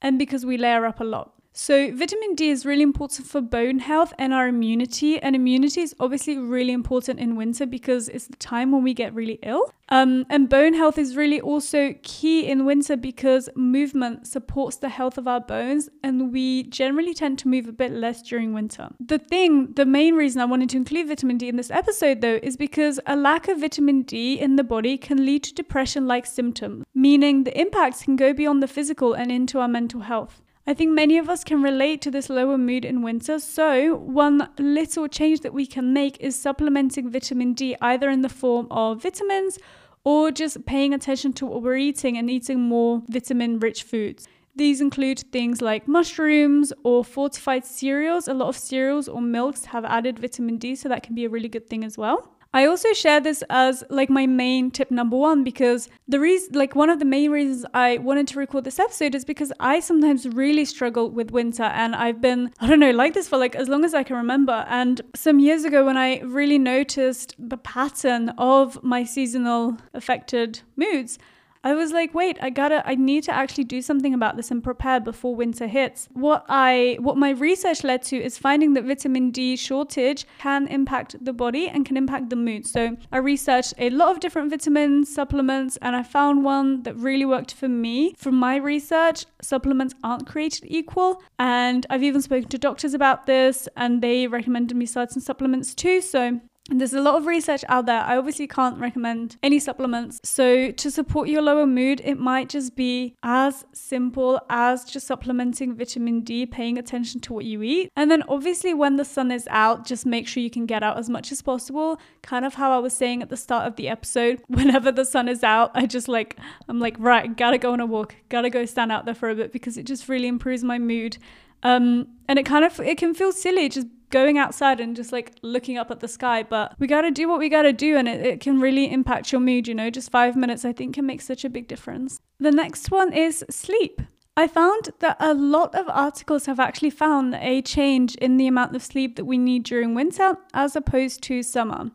and 0.00 0.18
because 0.18 0.46
we 0.46 0.56
layer 0.56 0.86
up 0.86 1.00
a 1.00 1.04
lot. 1.04 1.32
So, 1.56 1.94
vitamin 1.94 2.34
D 2.34 2.50
is 2.50 2.66
really 2.66 2.82
important 2.82 3.28
for 3.28 3.40
bone 3.40 3.78
health 3.78 4.12
and 4.18 4.34
our 4.34 4.48
immunity. 4.48 5.20
And 5.22 5.36
immunity 5.36 5.82
is 5.82 5.94
obviously 6.00 6.36
really 6.36 6.72
important 6.72 7.20
in 7.20 7.36
winter 7.36 7.64
because 7.64 8.08
it's 8.08 8.26
the 8.26 8.36
time 8.36 8.72
when 8.72 8.82
we 8.82 8.92
get 8.92 9.14
really 9.14 9.38
ill. 9.44 9.72
Um, 9.88 10.26
and 10.28 10.48
bone 10.48 10.74
health 10.74 10.98
is 10.98 11.16
really 11.16 11.40
also 11.40 11.94
key 12.02 12.44
in 12.48 12.64
winter 12.64 12.96
because 12.96 13.48
movement 13.54 14.26
supports 14.26 14.78
the 14.78 14.88
health 14.88 15.16
of 15.16 15.28
our 15.28 15.40
bones, 15.40 15.88
and 16.02 16.32
we 16.32 16.64
generally 16.64 17.14
tend 17.14 17.38
to 17.40 17.48
move 17.48 17.68
a 17.68 17.72
bit 17.72 17.92
less 17.92 18.20
during 18.22 18.52
winter. 18.52 18.88
The 18.98 19.18
thing, 19.20 19.74
the 19.74 19.86
main 19.86 20.16
reason 20.16 20.40
I 20.40 20.46
wanted 20.46 20.70
to 20.70 20.76
include 20.76 21.06
vitamin 21.06 21.38
D 21.38 21.48
in 21.48 21.54
this 21.54 21.70
episode, 21.70 22.20
though, 22.20 22.40
is 22.42 22.56
because 22.56 22.98
a 23.06 23.14
lack 23.14 23.46
of 23.46 23.60
vitamin 23.60 24.02
D 24.02 24.40
in 24.40 24.56
the 24.56 24.64
body 24.64 24.98
can 24.98 25.24
lead 25.24 25.44
to 25.44 25.54
depression 25.54 26.08
like 26.08 26.26
symptoms, 26.26 26.84
meaning 26.96 27.44
the 27.44 27.56
impacts 27.56 28.02
can 28.02 28.16
go 28.16 28.32
beyond 28.32 28.60
the 28.60 28.66
physical 28.66 29.12
and 29.12 29.30
into 29.30 29.60
our 29.60 29.68
mental 29.68 30.00
health. 30.00 30.40
I 30.66 30.72
think 30.72 30.92
many 30.92 31.18
of 31.18 31.28
us 31.28 31.44
can 31.44 31.60
relate 31.62 32.00
to 32.02 32.10
this 32.10 32.30
lower 32.30 32.56
mood 32.56 32.86
in 32.86 33.02
winter, 33.02 33.38
so 33.38 33.96
one 33.96 34.48
little 34.58 35.08
change 35.08 35.40
that 35.40 35.52
we 35.52 35.66
can 35.66 35.92
make 35.92 36.16
is 36.20 36.36
supplementing 36.36 37.10
vitamin 37.10 37.52
D 37.52 37.76
either 37.82 38.08
in 38.08 38.22
the 38.22 38.30
form 38.30 38.66
of 38.70 39.02
vitamins 39.02 39.58
or 40.04 40.30
just 40.30 40.64
paying 40.64 40.94
attention 40.94 41.34
to 41.34 41.44
what 41.44 41.62
we're 41.62 41.76
eating 41.76 42.16
and 42.16 42.30
eating 42.30 42.62
more 42.62 43.02
vitamin 43.08 43.58
rich 43.58 43.82
foods. 43.82 44.26
These 44.56 44.80
include 44.80 45.18
things 45.32 45.60
like 45.60 45.86
mushrooms 45.86 46.72
or 46.82 47.04
fortified 47.04 47.66
cereals. 47.66 48.26
A 48.26 48.32
lot 48.32 48.48
of 48.48 48.56
cereals 48.56 49.06
or 49.06 49.20
milks 49.20 49.66
have 49.66 49.84
added 49.84 50.18
vitamin 50.18 50.56
D, 50.56 50.76
so 50.76 50.88
that 50.88 51.02
can 51.02 51.14
be 51.14 51.26
a 51.26 51.28
really 51.28 51.48
good 51.48 51.68
thing 51.68 51.84
as 51.84 51.98
well. 51.98 52.33
I 52.54 52.66
also 52.66 52.92
share 52.92 53.20
this 53.20 53.42
as 53.50 53.82
like 53.90 54.08
my 54.08 54.28
main 54.28 54.70
tip 54.70 54.88
number 54.92 55.16
one 55.16 55.42
because 55.42 55.88
the 56.06 56.20
reason, 56.20 56.54
like 56.54 56.76
one 56.76 56.88
of 56.88 57.00
the 57.00 57.04
main 57.04 57.32
reasons 57.32 57.66
I 57.74 57.98
wanted 57.98 58.28
to 58.28 58.38
record 58.38 58.62
this 58.62 58.78
episode 58.78 59.16
is 59.16 59.24
because 59.24 59.52
I 59.58 59.80
sometimes 59.80 60.24
really 60.28 60.64
struggle 60.64 61.10
with 61.10 61.32
winter 61.32 61.64
and 61.64 61.96
I've 61.96 62.20
been, 62.20 62.52
I 62.60 62.68
don't 62.68 62.78
know, 62.78 62.92
like 62.92 63.12
this 63.12 63.28
for 63.28 63.38
like 63.38 63.56
as 63.56 63.68
long 63.68 63.84
as 63.84 63.92
I 63.92 64.04
can 64.04 64.14
remember. 64.14 64.64
And 64.68 65.00
some 65.16 65.40
years 65.40 65.64
ago, 65.64 65.84
when 65.84 65.96
I 65.96 66.20
really 66.20 66.58
noticed 66.58 67.34
the 67.40 67.56
pattern 67.56 68.28
of 68.38 68.80
my 68.84 69.02
seasonal 69.02 69.76
affected 69.92 70.60
moods, 70.76 71.18
I 71.64 71.72
was 71.72 71.92
like, 71.92 72.14
wait, 72.14 72.36
I 72.42 72.50
gotta, 72.50 72.86
I 72.86 72.94
need 72.94 73.24
to 73.24 73.34
actually 73.34 73.64
do 73.64 73.80
something 73.80 74.12
about 74.12 74.36
this 74.36 74.50
and 74.50 74.62
prepare 74.62 75.00
before 75.00 75.34
winter 75.34 75.66
hits. 75.66 76.08
What 76.12 76.44
I, 76.46 76.98
what 77.00 77.16
my 77.16 77.30
research 77.30 77.82
led 77.82 78.02
to 78.04 78.22
is 78.22 78.36
finding 78.36 78.74
that 78.74 78.84
vitamin 78.84 79.30
D 79.30 79.56
shortage 79.56 80.26
can 80.38 80.68
impact 80.68 81.16
the 81.24 81.32
body 81.32 81.68
and 81.68 81.86
can 81.86 81.96
impact 81.96 82.28
the 82.28 82.36
mood. 82.36 82.66
So 82.66 82.98
I 83.10 83.16
researched 83.16 83.72
a 83.78 83.88
lot 83.88 84.10
of 84.10 84.20
different 84.20 84.50
vitamins, 84.50 85.12
supplements, 85.12 85.78
and 85.78 85.96
I 85.96 86.02
found 86.02 86.44
one 86.44 86.82
that 86.82 86.96
really 86.96 87.24
worked 87.24 87.54
for 87.54 87.68
me. 87.68 88.14
From 88.18 88.34
my 88.34 88.56
research, 88.56 89.24
supplements 89.40 89.94
aren't 90.04 90.26
created 90.26 90.64
equal. 90.66 91.22
And 91.38 91.86
I've 91.88 92.02
even 92.02 92.20
spoken 92.20 92.50
to 92.50 92.58
doctors 92.58 92.92
about 92.92 93.24
this 93.24 93.68
and 93.74 94.02
they 94.02 94.26
recommended 94.26 94.76
me 94.76 94.84
certain 94.84 95.22
supplements 95.22 95.74
too. 95.74 96.02
So 96.02 96.40
there's 96.70 96.94
a 96.94 97.00
lot 97.00 97.16
of 97.16 97.26
research 97.26 97.62
out 97.68 97.84
there. 97.84 98.00
I 98.00 98.16
obviously 98.16 98.46
can't 98.46 98.78
recommend 98.78 99.36
any 99.42 99.58
supplements. 99.58 100.18
So, 100.24 100.70
to 100.70 100.90
support 100.90 101.28
your 101.28 101.42
lower 101.42 101.66
mood, 101.66 102.00
it 102.02 102.18
might 102.18 102.48
just 102.48 102.74
be 102.74 103.14
as 103.22 103.66
simple 103.74 104.40
as 104.48 104.84
just 104.84 105.06
supplementing 105.06 105.76
vitamin 105.76 106.20
D, 106.22 106.46
paying 106.46 106.78
attention 106.78 107.20
to 107.22 107.34
what 107.34 107.44
you 107.44 107.62
eat. 107.62 107.90
And 107.96 108.10
then, 108.10 108.22
obviously, 108.28 108.72
when 108.72 108.96
the 108.96 109.04
sun 109.04 109.30
is 109.30 109.46
out, 109.50 109.84
just 109.84 110.06
make 110.06 110.26
sure 110.26 110.42
you 110.42 110.48
can 110.48 110.64
get 110.64 110.82
out 110.82 110.96
as 110.96 111.10
much 111.10 111.30
as 111.30 111.42
possible. 111.42 112.00
Kind 112.22 112.46
of 112.46 112.54
how 112.54 112.72
I 112.72 112.78
was 112.78 112.94
saying 112.94 113.20
at 113.20 113.28
the 113.28 113.36
start 113.36 113.66
of 113.66 113.76
the 113.76 113.88
episode. 113.88 114.42
Whenever 114.48 114.90
the 114.90 115.04
sun 115.04 115.28
is 115.28 115.44
out, 115.44 115.70
I 115.74 115.84
just 115.84 116.08
like, 116.08 116.38
I'm 116.68 116.80
like, 116.80 116.96
right, 116.98 117.36
gotta 117.36 117.58
go 117.58 117.74
on 117.74 117.80
a 117.80 117.86
walk, 117.86 118.14
gotta 118.30 118.48
go 118.48 118.64
stand 118.64 118.90
out 118.90 119.04
there 119.04 119.14
for 119.14 119.28
a 119.28 119.34
bit 119.34 119.52
because 119.52 119.76
it 119.76 119.84
just 119.84 120.08
really 120.08 120.28
improves 120.28 120.64
my 120.64 120.78
mood. 120.78 121.18
Um, 121.62 122.08
and 122.28 122.38
it 122.38 122.44
kind 122.44 122.64
of 122.64 122.78
it 122.80 122.98
can 122.98 123.14
feel 123.14 123.32
silly 123.32 123.68
just 123.68 123.86
going 124.14 124.38
outside 124.38 124.78
and 124.78 124.94
just 124.94 125.10
like 125.10 125.32
looking 125.42 125.76
up 125.76 125.90
at 125.90 125.98
the 125.98 126.06
sky. 126.06 126.44
But 126.44 126.74
we 126.78 126.86
got 126.86 127.00
to 127.00 127.10
do 127.10 127.28
what 127.28 127.40
we 127.40 127.48
got 127.48 127.62
to 127.62 127.72
do, 127.72 127.96
and 127.96 128.06
it, 128.06 128.24
it 128.24 128.40
can 128.40 128.60
really 128.60 128.90
impact 128.90 129.32
your 129.32 129.40
mood. 129.40 129.66
You 129.66 129.74
know, 129.74 129.90
just 129.90 130.10
five 130.10 130.36
minutes, 130.36 130.64
I 130.64 130.72
think, 130.72 130.94
can 130.94 131.04
make 131.04 131.20
such 131.20 131.44
a 131.44 131.50
big 131.50 131.66
difference. 131.66 132.20
The 132.38 132.52
next 132.52 132.92
one 132.92 133.12
is 133.12 133.44
sleep. 133.50 134.00
I 134.36 134.46
found 134.46 134.90
that 135.00 135.16
a 135.20 135.34
lot 135.34 135.74
of 135.74 135.88
articles 135.88 136.46
have 136.46 136.60
actually 136.60 136.90
found 136.90 137.34
a 137.34 137.60
change 137.62 138.14
in 138.16 138.36
the 138.36 138.46
amount 138.46 138.74
of 138.74 138.82
sleep 138.82 139.16
that 139.16 139.24
we 139.24 139.38
need 139.38 139.64
during 139.64 139.94
winter 139.94 140.36
as 140.52 140.76
opposed 140.76 141.22
to 141.24 141.42
summer. 141.42 141.90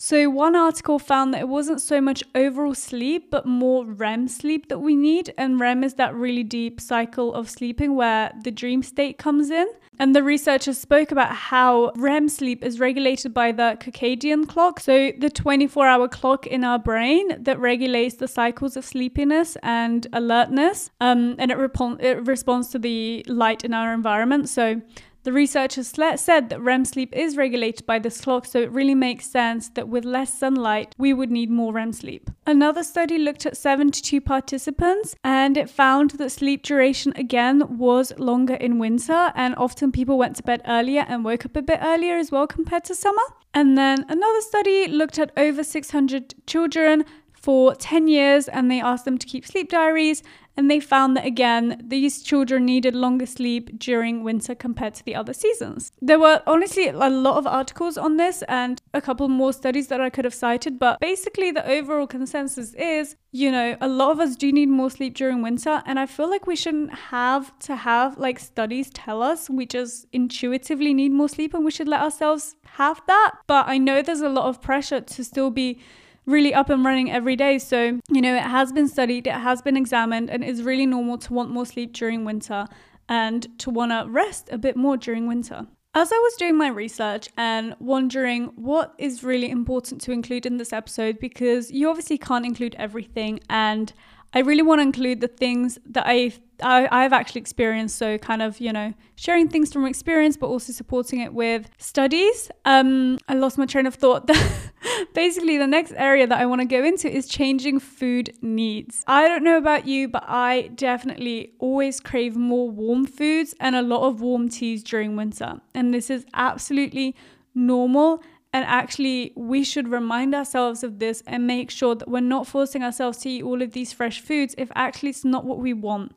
So, 0.00 0.30
one 0.30 0.54
article 0.54 1.00
found 1.00 1.34
that 1.34 1.40
it 1.40 1.48
wasn't 1.48 1.80
so 1.80 2.00
much 2.00 2.22
overall 2.32 2.74
sleep, 2.74 3.32
but 3.32 3.46
more 3.46 3.84
REM 3.84 4.28
sleep 4.28 4.68
that 4.68 4.78
we 4.78 4.94
need. 4.94 5.34
And 5.36 5.58
REM 5.58 5.82
is 5.82 5.94
that 5.94 6.14
really 6.14 6.44
deep 6.44 6.80
cycle 6.80 7.34
of 7.34 7.50
sleeping 7.50 7.96
where 7.96 8.32
the 8.44 8.52
dream 8.52 8.84
state 8.84 9.18
comes 9.18 9.50
in. 9.50 9.66
And 9.98 10.14
the 10.14 10.22
researchers 10.22 10.78
spoke 10.78 11.10
about 11.10 11.34
how 11.34 11.90
REM 11.96 12.28
sleep 12.28 12.64
is 12.64 12.78
regulated 12.78 13.34
by 13.34 13.50
the 13.50 13.76
circadian 13.80 14.46
clock, 14.46 14.78
so 14.78 15.10
the 15.18 15.28
24 15.28 15.88
hour 15.88 16.06
clock 16.06 16.46
in 16.46 16.62
our 16.62 16.78
brain 16.78 17.42
that 17.42 17.58
regulates 17.58 18.14
the 18.14 18.28
cycles 18.28 18.76
of 18.76 18.84
sleepiness 18.84 19.56
and 19.64 20.06
alertness. 20.12 20.90
Um, 21.00 21.34
and 21.40 21.50
it, 21.50 21.58
it 21.98 22.24
responds 22.24 22.68
to 22.68 22.78
the 22.78 23.24
light 23.26 23.64
in 23.64 23.74
our 23.74 23.92
environment. 23.92 24.48
So 24.48 24.80
The 25.24 25.32
researchers 25.32 25.88
said 25.88 26.48
that 26.48 26.60
REM 26.60 26.84
sleep 26.84 27.12
is 27.14 27.36
regulated 27.36 27.84
by 27.84 27.98
this 27.98 28.20
clock, 28.20 28.46
so 28.46 28.60
it 28.60 28.70
really 28.70 28.94
makes 28.94 29.26
sense 29.26 29.68
that 29.70 29.88
with 29.88 30.04
less 30.04 30.32
sunlight, 30.32 30.94
we 30.96 31.12
would 31.12 31.30
need 31.30 31.50
more 31.50 31.72
REM 31.72 31.92
sleep. 31.92 32.30
Another 32.46 32.82
study 32.82 33.18
looked 33.18 33.44
at 33.44 33.56
72 33.56 34.20
participants 34.20 35.14
and 35.22 35.56
it 35.56 35.68
found 35.68 36.12
that 36.12 36.30
sleep 36.30 36.62
duration 36.62 37.12
again 37.16 37.78
was 37.78 38.12
longer 38.18 38.54
in 38.54 38.78
winter, 38.78 39.32
and 39.34 39.54
often 39.56 39.92
people 39.92 40.16
went 40.16 40.36
to 40.36 40.42
bed 40.42 40.62
earlier 40.66 41.04
and 41.08 41.24
woke 41.24 41.44
up 41.44 41.56
a 41.56 41.62
bit 41.62 41.80
earlier 41.82 42.16
as 42.16 42.30
well 42.30 42.46
compared 42.46 42.84
to 42.84 42.94
summer. 42.94 43.22
And 43.52 43.76
then 43.76 44.06
another 44.08 44.40
study 44.40 44.86
looked 44.86 45.18
at 45.18 45.32
over 45.36 45.64
600 45.64 46.34
children 46.46 47.04
for 47.48 47.74
10 47.74 48.08
years 48.08 48.46
and 48.46 48.70
they 48.70 48.78
asked 48.78 49.06
them 49.06 49.16
to 49.16 49.26
keep 49.26 49.46
sleep 49.46 49.70
diaries 49.70 50.22
and 50.54 50.70
they 50.70 50.78
found 50.78 51.16
that 51.16 51.24
again 51.24 51.80
these 51.82 52.22
children 52.22 52.66
needed 52.66 52.94
longer 52.94 53.24
sleep 53.24 53.78
during 53.78 54.22
winter 54.22 54.54
compared 54.54 54.92
to 54.92 55.02
the 55.06 55.14
other 55.14 55.32
seasons. 55.32 55.90
There 56.02 56.18
were 56.18 56.42
honestly 56.46 56.88
a 56.88 57.08
lot 57.08 57.38
of 57.38 57.46
articles 57.46 57.96
on 57.96 58.18
this 58.18 58.42
and 58.48 58.82
a 58.92 59.00
couple 59.00 59.30
more 59.30 59.54
studies 59.54 59.88
that 59.88 59.98
i 59.98 60.10
could 60.10 60.26
have 60.26 60.34
cited 60.34 60.78
but 60.78 61.00
basically 61.00 61.50
the 61.50 61.66
overall 61.66 62.06
consensus 62.06 62.74
is 62.74 63.16
you 63.32 63.50
know 63.50 63.78
a 63.80 63.88
lot 63.88 64.10
of 64.10 64.20
us 64.20 64.36
do 64.36 64.52
need 64.52 64.68
more 64.68 64.90
sleep 64.90 65.14
during 65.14 65.40
winter 65.40 65.82
and 65.86 65.98
i 65.98 66.04
feel 66.04 66.28
like 66.28 66.46
we 66.46 66.56
shouldn't 66.56 66.92
have 66.92 67.58
to 67.60 67.76
have 67.76 68.18
like 68.18 68.38
studies 68.38 68.90
tell 68.90 69.22
us 69.22 69.48
we 69.48 69.64
just 69.64 70.06
intuitively 70.12 70.92
need 70.92 71.12
more 71.12 71.30
sleep 71.30 71.54
and 71.54 71.64
we 71.64 71.70
should 71.70 71.88
let 71.88 72.02
ourselves 72.02 72.56
have 72.76 73.00
that. 73.06 73.32
But 73.46 73.68
i 73.68 73.78
know 73.78 74.02
there's 74.02 74.20
a 74.20 74.28
lot 74.28 74.46
of 74.50 74.60
pressure 74.60 75.00
to 75.00 75.24
still 75.24 75.50
be 75.50 75.80
really 76.28 76.52
up 76.54 76.68
and 76.68 76.84
running 76.84 77.10
every 77.10 77.34
day. 77.34 77.58
So, 77.58 77.98
you 78.10 78.20
know, 78.20 78.36
it 78.36 78.42
has 78.42 78.70
been 78.70 78.86
studied, 78.86 79.26
it 79.26 79.32
has 79.32 79.62
been 79.62 79.76
examined, 79.76 80.30
and 80.30 80.44
it's 80.44 80.60
really 80.60 80.86
normal 80.86 81.18
to 81.18 81.32
want 81.32 81.50
more 81.50 81.66
sleep 81.66 81.92
during 81.92 82.24
winter 82.24 82.66
and 83.08 83.58
to 83.58 83.70
want 83.70 83.90
to 83.90 84.04
rest 84.08 84.48
a 84.52 84.58
bit 84.58 84.76
more 84.76 84.96
during 84.96 85.26
winter. 85.26 85.66
As 85.94 86.12
I 86.12 86.16
was 86.18 86.34
doing 86.34 86.56
my 86.56 86.68
research 86.68 87.30
and 87.38 87.74
wondering 87.80 88.52
what 88.56 88.94
is 88.98 89.24
really 89.24 89.50
important 89.50 90.02
to 90.02 90.12
include 90.12 90.44
in 90.44 90.58
this 90.58 90.72
episode, 90.72 91.18
because 91.18 91.70
you 91.70 91.88
obviously 91.88 92.18
can't 92.18 92.44
include 92.44 92.76
everything, 92.78 93.40
and 93.48 93.92
I 94.34 94.40
really 94.40 94.62
want 94.62 94.80
to 94.80 94.82
include 94.82 95.20
the 95.20 95.28
things 95.28 95.78
that 95.86 96.06
I've 96.06 96.40
I, 96.60 96.88
I've 96.90 97.12
actually 97.12 97.40
experienced. 97.40 97.96
So 97.96 98.18
kind 98.18 98.42
of 98.42 98.60
you 98.60 98.72
know 98.72 98.94
sharing 99.16 99.48
things 99.48 99.72
from 99.72 99.86
experience, 99.86 100.36
but 100.36 100.48
also 100.48 100.72
supporting 100.72 101.20
it 101.20 101.32
with 101.32 101.70
studies. 101.78 102.50
Um, 102.64 103.18
I 103.28 103.34
lost 103.34 103.58
my 103.58 103.66
train 103.66 103.86
of 103.86 103.94
thought. 103.94 104.28
Basically, 105.14 105.58
the 105.58 105.66
next 105.66 105.92
area 105.96 106.26
that 106.26 106.38
I 106.38 106.46
want 106.46 106.60
to 106.60 106.66
go 106.66 106.84
into 106.84 107.10
is 107.10 107.26
changing 107.26 107.80
food 107.80 108.32
needs. 108.42 109.04
I 109.06 109.28
don't 109.28 109.42
know 109.42 109.56
about 109.56 109.86
you, 109.86 110.08
but 110.08 110.24
I 110.26 110.70
definitely 110.74 111.52
always 111.58 112.00
crave 112.00 112.36
more 112.36 112.70
warm 112.70 113.06
foods 113.06 113.54
and 113.60 113.74
a 113.74 113.82
lot 113.82 114.06
of 114.06 114.20
warm 114.20 114.48
teas 114.48 114.82
during 114.82 115.16
winter, 115.16 115.60
and 115.74 115.94
this 115.94 116.10
is 116.10 116.26
absolutely 116.34 117.16
normal 117.54 118.22
and 118.58 118.66
actually, 118.66 119.32
we 119.36 119.62
should 119.62 119.86
remind 119.86 120.34
ourselves 120.34 120.82
of 120.82 120.98
this 120.98 121.22
and 121.28 121.46
make 121.46 121.70
sure 121.70 121.94
that 121.94 122.08
we're 122.08 122.18
not 122.18 122.44
forcing 122.44 122.82
ourselves 122.82 123.18
to 123.18 123.28
eat 123.30 123.44
all 123.44 123.62
of 123.62 123.70
these 123.70 123.92
fresh 123.92 124.20
foods 124.20 124.56
if 124.58 124.68
actually 124.74 125.10
it's 125.10 125.24
not 125.24 125.44
what 125.44 125.60
we 125.60 125.72
want. 125.72 126.16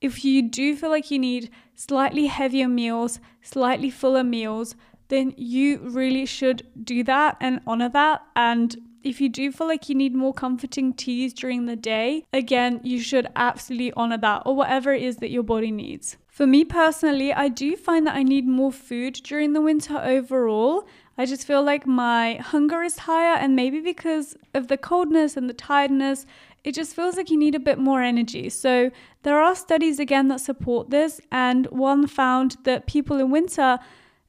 If 0.00 0.24
you 0.24 0.40
do 0.40 0.74
feel 0.74 0.88
like 0.88 1.10
you 1.10 1.18
need 1.18 1.50
slightly 1.74 2.28
heavier 2.28 2.66
meals, 2.66 3.20
slightly 3.42 3.90
fuller 3.90 4.24
meals, 4.24 4.74
then 5.08 5.34
you 5.36 5.80
really 5.80 6.24
should 6.24 6.66
do 6.82 7.04
that 7.04 7.36
and 7.42 7.60
honor 7.66 7.90
that. 7.90 8.22
And 8.34 8.74
if 9.02 9.20
you 9.20 9.28
do 9.28 9.52
feel 9.52 9.66
like 9.66 9.90
you 9.90 9.94
need 9.94 10.14
more 10.14 10.32
comforting 10.32 10.94
teas 10.94 11.34
during 11.34 11.66
the 11.66 11.76
day, 11.76 12.24
again, 12.32 12.80
you 12.82 13.00
should 13.00 13.26
absolutely 13.36 13.92
honor 13.98 14.16
that 14.16 14.44
or 14.46 14.56
whatever 14.56 14.94
it 14.94 15.02
is 15.02 15.18
that 15.18 15.30
your 15.30 15.42
body 15.42 15.70
needs. 15.70 16.16
For 16.32 16.46
me 16.46 16.64
personally, 16.64 17.30
I 17.30 17.48
do 17.48 17.76
find 17.76 18.06
that 18.06 18.16
I 18.16 18.22
need 18.22 18.46
more 18.46 18.72
food 18.72 19.20
during 19.22 19.52
the 19.52 19.60
winter 19.60 19.98
overall. 19.98 20.86
I 21.18 21.26
just 21.26 21.46
feel 21.46 21.62
like 21.62 21.86
my 21.86 22.34
hunger 22.36 22.82
is 22.82 22.98
higher, 23.00 23.36
and 23.36 23.54
maybe 23.54 23.80
because 23.80 24.36
of 24.54 24.68
the 24.68 24.78
coldness 24.78 25.36
and 25.36 25.48
the 25.48 25.54
tiredness, 25.54 26.24
it 26.64 26.74
just 26.74 26.96
feels 26.96 27.16
like 27.16 27.30
you 27.30 27.38
need 27.38 27.54
a 27.54 27.60
bit 27.60 27.78
more 27.78 28.02
energy. 28.02 28.48
So, 28.48 28.90
there 29.22 29.40
are 29.40 29.54
studies 29.54 29.98
again 29.98 30.28
that 30.28 30.40
support 30.40 30.90
this, 30.90 31.20
and 31.30 31.66
one 31.66 32.06
found 32.06 32.56
that 32.64 32.86
people 32.86 33.18
in 33.18 33.30
winter 33.30 33.78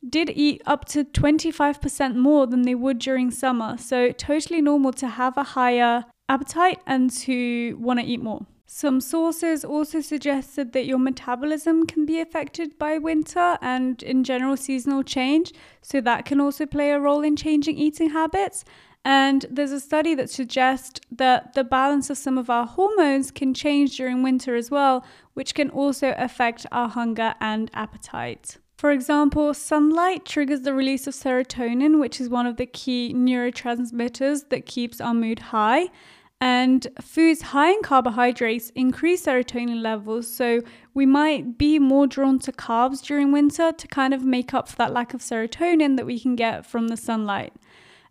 did 0.08 0.30
eat 0.30 0.62
up 0.66 0.84
to 0.86 1.06
25% 1.06 2.16
more 2.16 2.46
than 2.46 2.64
they 2.64 2.76
would 2.76 3.00
during 3.00 3.32
summer. 3.32 3.78
So, 3.78 4.12
totally 4.12 4.62
normal 4.62 4.92
to 4.94 5.08
have 5.08 5.38
a 5.38 5.44
higher 5.44 6.06
appetite 6.28 6.80
and 6.86 7.10
to 7.12 7.78
want 7.80 8.00
to 8.00 8.06
eat 8.06 8.22
more. 8.22 8.46
Some 8.76 9.02
sources 9.02 9.64
also 9.64 10.02
suggested 10.02 10.74
that 10.74 10.88
your 10.88 10.98
metabolism 10.98 11.86
can 11.86 12.08
be 12.08 12.20
affected 12.20 12.80
by 12.80 12.98
winter 12.98 13.60
and 13.62 14.02
in 14.02 14.24
general 14.24 14.58
seasonal 14.58 15.04
change, 15.04 15.54
so 15.84 16.02
that 16.02 16.26
can 16.26 16.42
also 16.42 16.66
play 16.66 16.90
a 16.90 17.00
role 17.00 17.22
in 17.22 17.36
changing 17.36 17.78
eating 17.78 18.10
habits. 18.10 18.66
And 19.06 19.46
there's 19.48 19.72
a 19.72 19.80
study 19.80 20.16
that 20.16 20.32
suggests 20.32 21.00
that 21.12 21.54
the 21.54 21.64
balance 21.64 22.10
of 22.10 22.18
some 22.18 22.40
of 22.40 22.50
our 22.50 22.66
hormones 22.66 23.30
can 23.30 23.54
change 23.54 23.96
during 23.96 24.24
winter 24.24 24.56
as 24.56 24.72
well, 24.72 25.06
which 25.36 25.54
can 25.54 25.70
also 25.70 26.16
affect 26.18 26.66
our 26.72 26.90
hunger 26.90 27.36
and 27.40 27.70
appetite. 27.76 28.58
For 28.76 28.90
example, 28.90 29.54
sunlight 29.54 30.26
triggers 30.26 30.62
the 30.62 30.74
release 30.74 31.06
of 31.06 31.14
serotonin, 31.14 32.00
which 32.00 32.20
is 32.20 32.28
one 32.28 32.48
of 32.48 32.58
the 32.58 32.66
key 32.66 33.14
neurotransmitters 33.16 34.50
that 34.50 34.66
keeps 34.66 35.00
our 35.00 35.14
mood 35.14 35.40
high. 35.54 35.90
And 36.44 36.86
foods 37.00 37.42
high 37.42 37.72
in 37.72 37.82
carbohydrates 37.84 38.70
increase 38.72 39.26
serotonin 39.26 39.82
levels, 39.82 40.28
so 40.28 40.62
we 40.94 41.06
might 41.06 41.58
be 41.58 41.80
more 41.80 42.06
drawn 42.06 42.38
to 42.40 42.52
carbs 42.52 43.02
during 43.02 43.32
winter 43.32 43.72
to 43.72 43.88
kind 43.88 44.14
of 44.14 44.26
make 44.26 44.54
up 44.54 44.68
for 44.68 44.76
that 44.76 44.92
lack 44.92 45.14
of 45.14 45.22
serotonin 45.22 45.96
that 45.96 46.06
we 46.06 46.20
can 46.20 46.36
get 46.36 46.66
from 46.66 46.90
the 46.90 46.98
sunlight. 46.98 47.54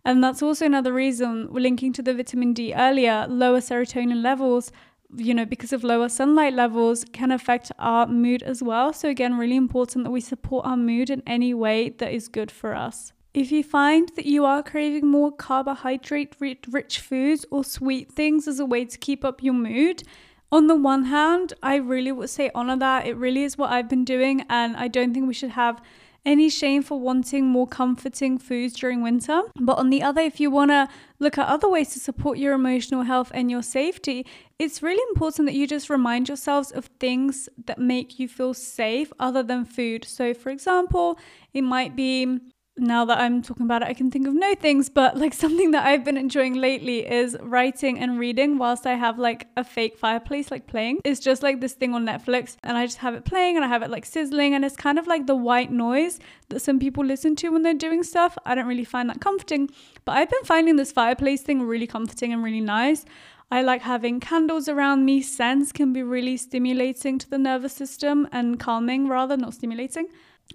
And 0.03 0.23
that's 0.23 0.41
also 0.41 0.65
another 0.65 0.91
reason, 0.91 1.53
we're 1.53 1.59
linking 1.59 1.93
to 1.93 2.01
the 2.01 2.15
vitamin 2.15 2.53
D 2.53 2.73
earlier, 2.73 3.27
lower 3.29 3.59
serotonin 3.59 4.23
levels, 4.23 4.71
you 5.15 5.35
know, 5.35 5.45
because 5.45 5.71
of 5.71 5.83
lower 5.83 6.09
sunlight 6.09 6.55
levels, 6.55 7.05
can 7.13 7.31
affect 7.31 7.71
our 7.77 8.07
mood 8.07 8.41
as 8.41 8.63
well. 8.63 8.93
So, 8.93 9.09
again, 9.09 9.37
really 9.37 9.57
important 9.57 10.05
that 10.05 10.11
we 10.11 10.21
support 10.21 10.65
our 10.65 10.75
mood 10.75 11.11
in 11.11 11.21
any 11.27 11.53
way 11.53 11.89
that 11.89 12.11
is 12.11 12.29
good 12.29 12.49
for 12.49 12.73
us. 12.73 13.13
If 13.33 13.51
you 13.51 13.63
find 13.63 14.09
that 14.15 14.27
you 14.27 14.45
are 14.45 14.61
craving 14.61 15.07
more 15.07 15.31
carbohydrate 15.31 16.35
rich 16.39 16.99
foods 16.99 17.45
or 17.49 17.63
sweet 17.63 18.11
things 18.11 18.47
as 18.47 18.59
a 18.59 18.65
way 18.65 18.85
to 18.85 18.97
keep 18.99 19.25
up 19.25 19.41
your 19.41 19.55
mood, 19.55 20.03
on 20.51 20.67
the 20.67 20.75
one 20.75 21.05
hand, 21.05 21.53
I 21.63 21.77
really 21.77 22.11
would 22.11 22.29
say 22.29 22.51
honor 22.53 22.77
that. 22.77 23.07
It 23.07 23.17
really 23.17 23.43
is 23.43 23.57
what 23.57 23.71
I've 23.71 23.89
been 23.89 24.05
doing, 24.05 24.45
and 24.49 24.77
I 24.77 24.87
don't 24.87 25.15
think 25.15 25.27
we 25.27 25.33
should 25.33 25.49
have 25.49 25.81
any 26.25 26.47
shame 26.47 26.83
for 26.83 26.99
wanting 26.99 27.47
more 27.47 27.65
comforting 27.67 28.37
foods 28.37 28.73
during 28.73 29.01
winter. 29.01 29.41
But 29.59 29.79
on 29.79 29.89
the 29.89 30.03
other, 30.03 30.21
if 30.21 30.39
you 30.39 30.51
want 30.51 30.69
to 30.69 30.87
look 31.17 31.39
at 31.39 31.47
other 31.47 31.67
ways 31.67 31.91
to 31.93 31.99
support 31.99 32.37
your 32.37 32.53
emotional 32.53 33.01
health 33.01 33.31
and 33.33 33.49
your 33.49 33.63
safety, 33.63 34.27
it's 34.59 34.83
really 34.83 35.03
important 35.09 35.47
that 35.47 35.55
you 35.55 35.65
just 35.65 35.89
remind 35.89 36.27
yourselves 36.27 36.71
of 36.71 36.85
things 36.99 37.49
that 37.65 37.79
make 37.79 38.19
you 38.19 38.27
feel 38.27 38.53
safe 38.53 39.11
other 39.19 39.41
than 39.41 39.65
food. 39.65 40.05
So, 40.05 40.35
for 40.35 40.51
example, 40.51 41.17
it 41.51 41.63
might 41.63 41.95
be 41.95 42.39
now 42.77 43.05
that 43.05 43.19
I'm 43.19 43.41
talking 43.43 43.65
about 43.65 43.83
it, 43.83 43.87
I 43.87 43.93
can 43.93 44.09
think 44.09 44.27
of 44.27 44.33
no 44.33 44.55
things, 44.55 44.89
but 44.89 45.17
like 45.17 45.33
something 45.45 45.71
that 45.71 45.85
I've 45.85 46.03
been 46.03 46.17
enjoying 46.17 46.55
lately 46.55 47.07
is 47.07 47.37
writing 47.41 47.99
and 47.99 48.19
reading 48.19 48.57
whilst 48.57 48.87
I 48.87 48.95
have 48.95 49.19
like 49.19 49.47
a 49.55 49.63
fake 49.63 49.97
fireplace 49.97 50.49
like 50.49 50.65
playing. 50.67 50.99
It's 51.03 51.19
just 51.19 51.43
like 51.43 51.61
this 51.61 51.73
thing 51.73 51.93
on 51.93 52.05
Netflix, 52.05 52.57
and 52.63 52.77
I 52.77 52.85
just 52.85 52.97
have 52.99 53.13
it 53.13 53.25
playing 53.25 53.55
and 53.55 53.65
I 53.65 53.67
have 53.67 53.83
it 53.83 53.89
like 53.89 54.05
sizzling, 54.05 54.53
and 54.53 54.65
it's 54.65 54.75
kind 54.75 54.97
of 54.97 55.07
like 55.07 55.27
the 55.27 55.35
white 55.35 55.71
noise 55.71 56.19
that 56.49 56.61
some 56.61 56.79
people 56.79 57.05
listen 57.05 57.35
to 57.37 57.49
when 57.49 57.61
they're 57.61 57.73
doing 57.73 58.03
stuff. 58.03 58.37
I 58.45 58.55
don't 58.55 58.67
really 58.67 58.85
find 58.85 59.09
that 59.09 59.21
comforting, 59.21 59.69
but 60.05 60.13
I've 60.13 60.29
been 60.29 60.43
finding 60.43 60.75
this 60.75 60.91
fireplace 60.91 61.41
thing 61.41 61.61
really 61.61 61.87
comforting 61.87 62.33
and 62.33 62.43
really 62.43 62.61
nice. 62.61 63.05
I 63.51 63.61
like 63.61 63.83
having 63.83 64.19
candles 64.19 64.67
around 64.67 65.05
me. 65.05 65.21
Scents 65.21 65.71
can 65.71 65.93
be 65.93 66.01
really 66.01 66.37
stimulating 66.37 67.19
to 67.19 67.29
the 67.29 67.37
nervous 67.37 67.73
system 67.73 68.27
and 68.31 68.59
calming, 68.59 69.07
rather, 69.07 69.37
not 69.37 69.53
stimulating. 69.53 70.07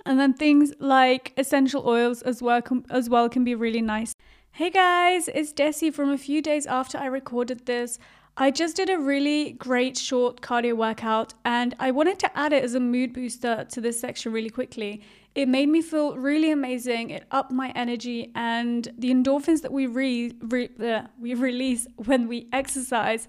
And 0.05 0.19
then 0.19 0.35
things 0.35 0.73
like 0.79 1.33
essential 1.37 1.87
oils 1.87 2.23
as 2.23 2.43
well 2.43 2.63
as 2.91 3.09
well 3.09 3.29
can 3.29 3.45
be 3.45 3.55
really 3.55 3.83
nice. 3.83 4.15
Hey 4.53 4.71
guys, 4.71 5.29
it's 5.29 5.53
Dessi 5.53 5.93
from 5.93 6.11
a 6.11 6.19
few 6.19 6.43
days 6.43 6.67
after 6.67 6.99
I 6.99 7.07
recorded 7.07 7.67
this. 7.67 7.99
I 8.41 8.53
just 8.53 8.77
did 8.77 8.89
a 8.89 8.99
really 8.99 9.53
great 9.53 9.97
short 9.97 10.41
cardio 10.41 10.77
workout 10.77 11.35
and 11.45 11.75
I 11.81 11.91
wanted 11.91 12.21
to 12.21 12.39
add 12.39 12.53
it 12.53 12.63
as 12.63 12.75
a 12.75 12.81
mood 12.81 13.13
booster 13.13 13.67
to 13.69 13.81
this 13.81 14.01
section 14.01 14.33
really 14.33 14.51
quickly. 14.51 15.03
It 15.35 15.49
made 15.49 15.69
me 15.69 15.83
feel 15.83 16.17
really 16.17 16.51
amazing. 16.51 17.11
It 17.11 17.25
upped 17.31 17.51
my 17.51 17.71
energy 17.75 18.31
and 18.35 18.89
the 18.97 19.11
endorphins 19.11 19.63
that 19.63 19.73
we 19.73 19.87
re, 19.87 20.33
re 20.41 20.71
uh, 20.81 21.03
we 21.21 21.35
release 21.35 21.87
when 21.97 22.29
we 22.29 22.49
exercise 22.53 23.27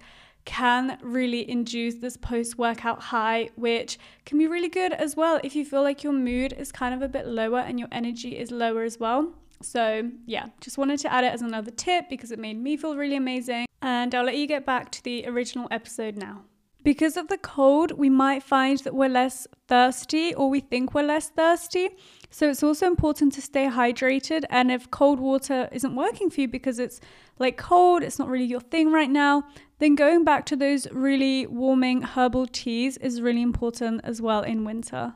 can 0.50 0.98
really 1.04 1.48
induce 1.48 1.96
this 1.96 2.18
post 2.18 2.58
workout 2.58 3.00
high, 3.00 3.52
which 3.56 4.00
can 4.26 4.40
be 4.40 4.48
really 4.48 4.68
good 4.68 4.92
as 4.94 5.16
well 5.16 5.40
if 5.44 5.56
you 5.56 5.64
feel 5.64 5.84
like 5.84 6.04
your 6.04 6.12
mood 6.12 6.54
is 6.54 6.72
kind 6.72 6.96
of 6.96 7.04
a 7.04 7.08
bit 7.08 7.28
lower 7.28 7.60
and 7.60 7.78
your 7.78 7.88
energy 7.92 8.36
is 8.36 8.50
lower 8.50 8.82
as 8.82 9.00
well. 9.00 9.32
So, 9.62 10.10
yeah, 10.26 10.48
just 10.60 10.80
wanted 10.80 11.00
to 11.02 11.14
add 11.14 11.24
it 11.24 11.32
as 11.32 11.44
another 11.44 11.70
tip 11.70 12.10
because 12.10 12.32
it 12.32 12.40
made 12.40 12.58
me 12.58 12.78
feel 12.78 12.96
really 12.96 13.16
amazing. 13.16 13.68
And 13.84 14.16
I'll 14.16 14.24
let 14.24 14.38
you 14.38 14.48
get 14.48 14.66
back 14.66 14.92
to 14.94 15.04
the 15.04 15.28
original 15.28 15.68
episode 15.70 16.18
now. 16.18 16.46
Because 16.82 17.16
of 17.16 17.28
the 17.28 17.38
cold, 17.38 17.92
we 17.92 18.10
might 18.10 18.42
find 18.42 18.80
that 18.80 18.96
we're 18.96 19.10
less 19.10 19.46
thirsty 19.68 20.34
or 20.34 20.50
we 20.50 20.62
think 20.62 20.96
we're 20.96 21.04
less 21.04 21.30
thirsty. 21.30 21.90
So 22.32 22.50
it's 22.50 22.64
also 22.64 22.88
important 22.88 23.34
to 23.34 23.42
stay 23.42 23.68
hydrated. 23.68 24.46
And 24.50 24.72
if 24.72 24.90
cold 24.90 25.20
water 25.20 25.70
isn't 25.72 25.96
working 25.96 26.32
for 26.32 26.42
you 26.42 26.48
because 26.48 26.80
it's 26.80 27.00
like 27.38 27.58
cold, 27.58 28.02
it's 28.02 28.18
not 28.18 28.30
really 28.30 28.46
your 28.46 28.62
thing 28.62 28.92
right 28.92 29.12
now, 29.12 29.44
then 29.80 29.96
going 29.96 30.24
back 30.24 30.46
to 30.46 30.56
those 30.56 30.88
really 30.92 31.48
warming 31.48 32.02
herbal 32.02 32.48
teas 32.48 32.98
is 32.98 33.22
really 33.22 33.42
important 33.42 34.02
as 34.04 34.22
well 34.22 34.42
in 34.42 34.64
winter. 34.66 35.14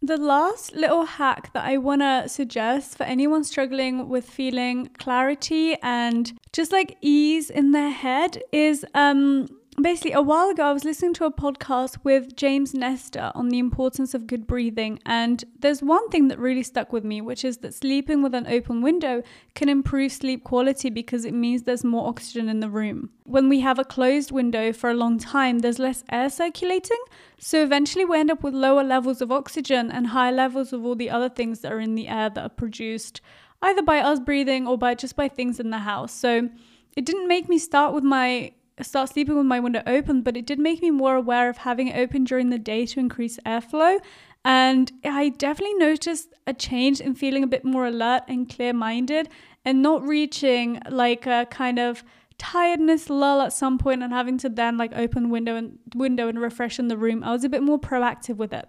The 0.00 0.16
last 0.16 0.74
little 0.74 1.04
hack 1.04 1.52
that 1.54 1.64
I 1.64 1.76
want 1.76 2.02
to 2.02 2.28
suggest 2.28 2.96
for 2.96 3.02
anyone 3.02 3.42
struggling 3.42 4.08
with 4.08 4.30
feeling 4.30 4.86
clarity 4.96 5.76
and 5.82 6.32
just 6.52 6.70
like 6.70 6.96
ease 7.00 7.50
in 7.50 7.72
their 7.72 7.90
head 7.90 8.40
is 8.52 8.86
um 8.94 9.48
basically 9.82 10.12
a 10.12 10.20
while 10.20 10.50
ago 10.50 10.64
i 10.64 10.72
was 10.72 10.84
listening 10.84 11.14
to 11.14 11.24
a 11.24 11.30
podcast 11.30 11.98
with 12.02 12.34
james 12.34 12.74
nestor 12.74 13.30
on 13.34 13.48
the 13.48 13.58
importance 13.58 14.12
of 14.12 14.26
good 14.26 14.46
breathing 14.46 14.98
and 15.06 15.44
there's 15.60 15.82
one 15.82 16.08
thing 16.08 16.28
that 16.28 16.38
really 16.38 16.62
stuck 16.62 16.92
with 16.92 17.04
me 17.04 17.20
which 17.20 17.44
is 17.44 17.58
that 17.58 17.72
sleeping 17.72 18.22
with 18.22 18.34
an 18.34 18.46
open 18.48 18.82
window 18.82 19.22
can 19.54 19.68
improve 19.68 20.10
sleep 20.10 20.42
quality 20.42 20.90
because 20.90 21.24
it 21.24 21.34
means 21.34 21.62
there's 21.62 21.84
more 21.84 22.08
oxygen 22.08 22.48
in 22.48 22.60
the 22.60 22.68
room. 22.68 23.10
When 23.24 23.48
we 23.48 23.60
have 23.60 23.78
a 23.78 23.84
closed 23.84 24.30
window 24.30 24.72
for 24.72 24.90
a 24.90 24.94
long 24.94 25.18
time 25.18 25.60
there's 25.60 25.78
less 25.78 26.02
air 26.10 26.30
circulating 26.30 27.02
so 27.38 27.62
eventually 27.62 28.04
we 28.04 28.18
end 28.18 28.30
up 28.30 28.42
with 28.42 28.54
lower 28.54 28.82
levels 28.82 29.20
of 29.20 29.30
oxygen 29.30 29.90
and 29.90 30.08
higher 30.08 30.32
levels 30.32 30.72
of 30.72 30.84
all 30.84 30.94
the 30.94 31.10
other 31.10 31.28
things 31.28 31.60
that 31.60 31.72
are 31.72 31.80
in 31.80 31.94
the 31.94 32.08
air 32.08 32.30
that 32.30 32.42
are 32.42 32.48
produced 32.48 33.20
either 33.62 33.82
by 33.82 33.98
us 33.98 34.20
breathing 34.20 34.66
or 34.66 34.78
by 34.78 34.94
just 34.94 35.16
by 35.16 35.28
things 35.28 35.60
in 35.60 35.70
the 35.70 35.78
house. 35.78 36.12
So 36.12 36.48
it 36.96 37.04
didn't 37.04 37.28
make 37.28 37.48
me 37.48 37.58
start 37.58 37.94
with 37.94 38.04
my 38.04 38.52
start 38.82 39.10
sleeping 39.10 39.36
with 39.36 39.46
my 39.46 39.60
window 39.60 39.82
open, 39.86 40.22
but 40.22 40.36
it 40.36 40.46
did 40.46 40.58
make 40.58 40.82
me 40.82 40.90
more 40.90 41.16
aware 41.16 41.48
of 41.48 41.58
having 41.58 41.88
it 41.88 41.98
open 41.98 42.24
during 42.24 42.50
the 42.50 42.58
day 42.58 42.86
to 42.86 43.00
increase 43.00 43.38
airflow. 43.46 43.98
And 44.44 44.90
I 45.04 45.30
definitely 45.30 45.74
noticed 45.74 46.32
a 46.46 46.54
change 46.54 47.00
in 47.00 47.14
feeling 47.14 47.42
a 47.42 47.48
bit 47.48 47.64
more 47.64 47.86
alert 47.86 48.22
and 48.28 48.48
clear 48.48 48.72
minded 48.72 49.28
and 49.64 49.82
not 49.82 50.02
reaching 50.02 50.80
like 50.88 51.26
a 51.26 51.46
kind 51.50 51.78
of 51.78 52.04
tiredness 52.38 53.10
lull 53.10 53.42
at 53.42 53.52
some 53.52 53.78
point 53.78 54.02
and 54.02 54.12
having 54.12 54.38
to 54.38 54.48
then 54.48 54.78
like 54.78 54.92
open 54.94 55.28
window 55.28 55.56
and 55.56 55.78
window 55.94 56.28
and 56.28 56.40
refresh 56.40 56.78
in 56.78 56.88
the 56.88 56.96
room. 56.96 57.24
I 57.24 57.32
was 57.32 57.44
a 57.44 57.48
bit 57.48 57.62
more 57.62 57.78
proactive 57.78 58.36
with 58.36 58.52
it. 58.52 58.68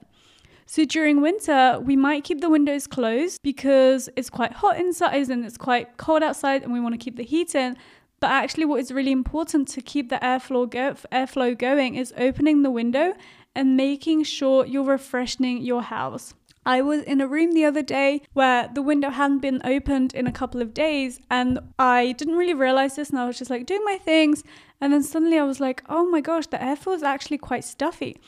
So 0.66 0.86
during 0.86 1.22
winter, 1.22 1.80
we 1.82 1.96
might 1.96 2.24
keep 2.24 2.42
the 2.42 2.50
windows 2.50 2.86
closed 2.86 3.40
because 3.42 4.08
it's 4.16 4.30
quite 4.30 4.54
hot 4.54 4.80
inside 4.80 5.30
and 5.30 5.44
it's 5.44 5.58
quite 5.58 5.98
cold 5.98 6.22
outside 6.22 6.62
and 6.62 6.72
we 6.72 6.80
want 6.80 6.94
to 6.94 7.04
keep 7.04 7.16
the 7.16 7.24
heat 7.24 7.56
in. 7.56 7.76
But 8.20 8.32
actually, 8.32 8.66
what 8.66 8.82
is 8.82 8.92
really 8.92 9.12
important 9.12 9.68
to 9.70 9.82
keep 9.82 10.10
the 10.10 10.18
airflow, 10.18 10.70
go- 10.70 10.96
airflow 11.12 11.58
going 11.58 11.96
is 11.96 12.14
opening 12.18 12.64
the 12.64 12.72
window 12.72 13.14
and 13.56 13.78
making 13.78 14.24
sure 14.24 14.66
you're 14.66 14.84
refreshing 14.84 15.62
your 15.62 15.82
house. 15.82 16.34
I 16.66 16.82
was 16.82 17.02
in 17.04 17.22
a 17.22 17.28
room 17.28 17.54
the 17.54 17.66
other 17.66 17.82
day 17.82 18.22
where 18.34 18.70
the 18.74 18.82
window 18.82 19.10
hadn't 19.10 19.40
been 19.40 19.62
opened 19.64 20.14
in 20.14 20.28
a 20.28 20.32
couple 20.32 20.62
of 20.62 20.74
days, 20.74 21.20
and 21.30 21.60
I 21.80 22.12
didn't 22.12 22.36
really 22.36 22.54
realize 22.54 22.96
this. 22.96 23.10
And 23.10 23.20
I 23.20 23.26
was 23.26 23.40
just 23.40 23.50
like 23.50 23.66
doing 23.66 23.84
my 23.86 23.98
things, 23.98 24.44
and 24.82 24.94
then 24.94 25.02
suddenly 25.02 25.40
I 25.40 25.44
was 25.44 25.60
like, 25.60 25.84
oh 25.90 26.06
my 26.10 26.22
gosh, 26.22 26.48
the 26.48 26.58
airflow 26.58 26.96
is 26.96 27.04
actually 27.04 27.38
quite 27.38 27.64
stuffy. 27.64 28.20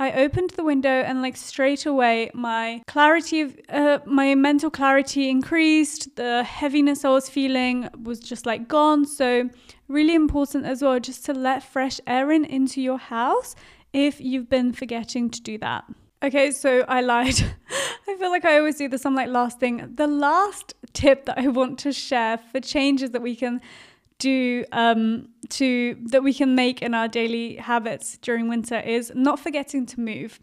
I 0.00 0.12
opened 0.12 0.50
the 0.56 0.64
window 0.64 0.88
and 0.88 1.20
like 1.20 1.36
straight 1.36 1.84
away 1.84 2.30
my 2.32 2.82
clarity 2.86 3.42
of 3.42 3.54
uh, 3.68 3.98
my 4.06 4.34
mental 4.34 4.70
clarity 4.70 5.28
increased. 5.28 6.16
The 6.16 6.42
heaviness 6.42 7.04
I 7.04 7.10
was 7.10 7.28
feeling 7.28 7.86
was 8.02 8.18
just 8.18 8.46
like 8.46 8.66
gone. 8.66 9.04
So 9.04 9.50
really 9.88 10.14
important 10.14 10.64
as 10.64 10.80
well 10.80 10.98
just 11.00 11.26
to 11.26 11.34
let 11.34 11.62
fresh 11.62 12.00
air 12.06 12.32
in 12.32 12.46
into 12.46 12.80
your 12.80 12.96
house 12.96 13.54
if 13.92 14.22
you've 14.22 14.48
been 14.48 14.72
forgetting 14.72 15.28
to 15.28 15.42
do 15.42 15.58
that. 15.58 15.84
Okay, 16.22 16.50
so 16.50 16.86
I 16.88 17.02
lied. 17.02 17.34
I 18.08 18.16
feel 18.16 18.30
like 18.30 18.46
I 18.46 18.56
always 18.56 18.76
do 18.76 18.88
this. 18.88 19.04
I'm 19.04 19.14
like 19.14 19.28
last 19.28 19.60
thing. 19.60 19.92
The 19.96 20.06
last 20.06 20.74
tip 20.94 21.26
that 21.26 21.38
I 21.38 21.48
want 21.48 21.78
to 21.80 21.92
share 21.92 22.38
for 22.38 22.58
changes 22.60 23.10
that 23.10 23.20
we 23.20 23.36
can 23.36 23.60
do 24.20 24.64
um, 24.70 25.28
to 25.48 25.96
that 26.10 26.22
we 26.22 26.32
can 26.32 26.54
make 26.54 26.80
in 26.82 26.94
our 26.94 27.08
daily 27.08 27.56
habits 27.56 28.18
during 28.18 28.48
winter 28.48 28.78
is 28.78 29.10
not 29.16 29.40
forgetting 29.40 29.86
to 29.86 30.00
move. 30.00 30.38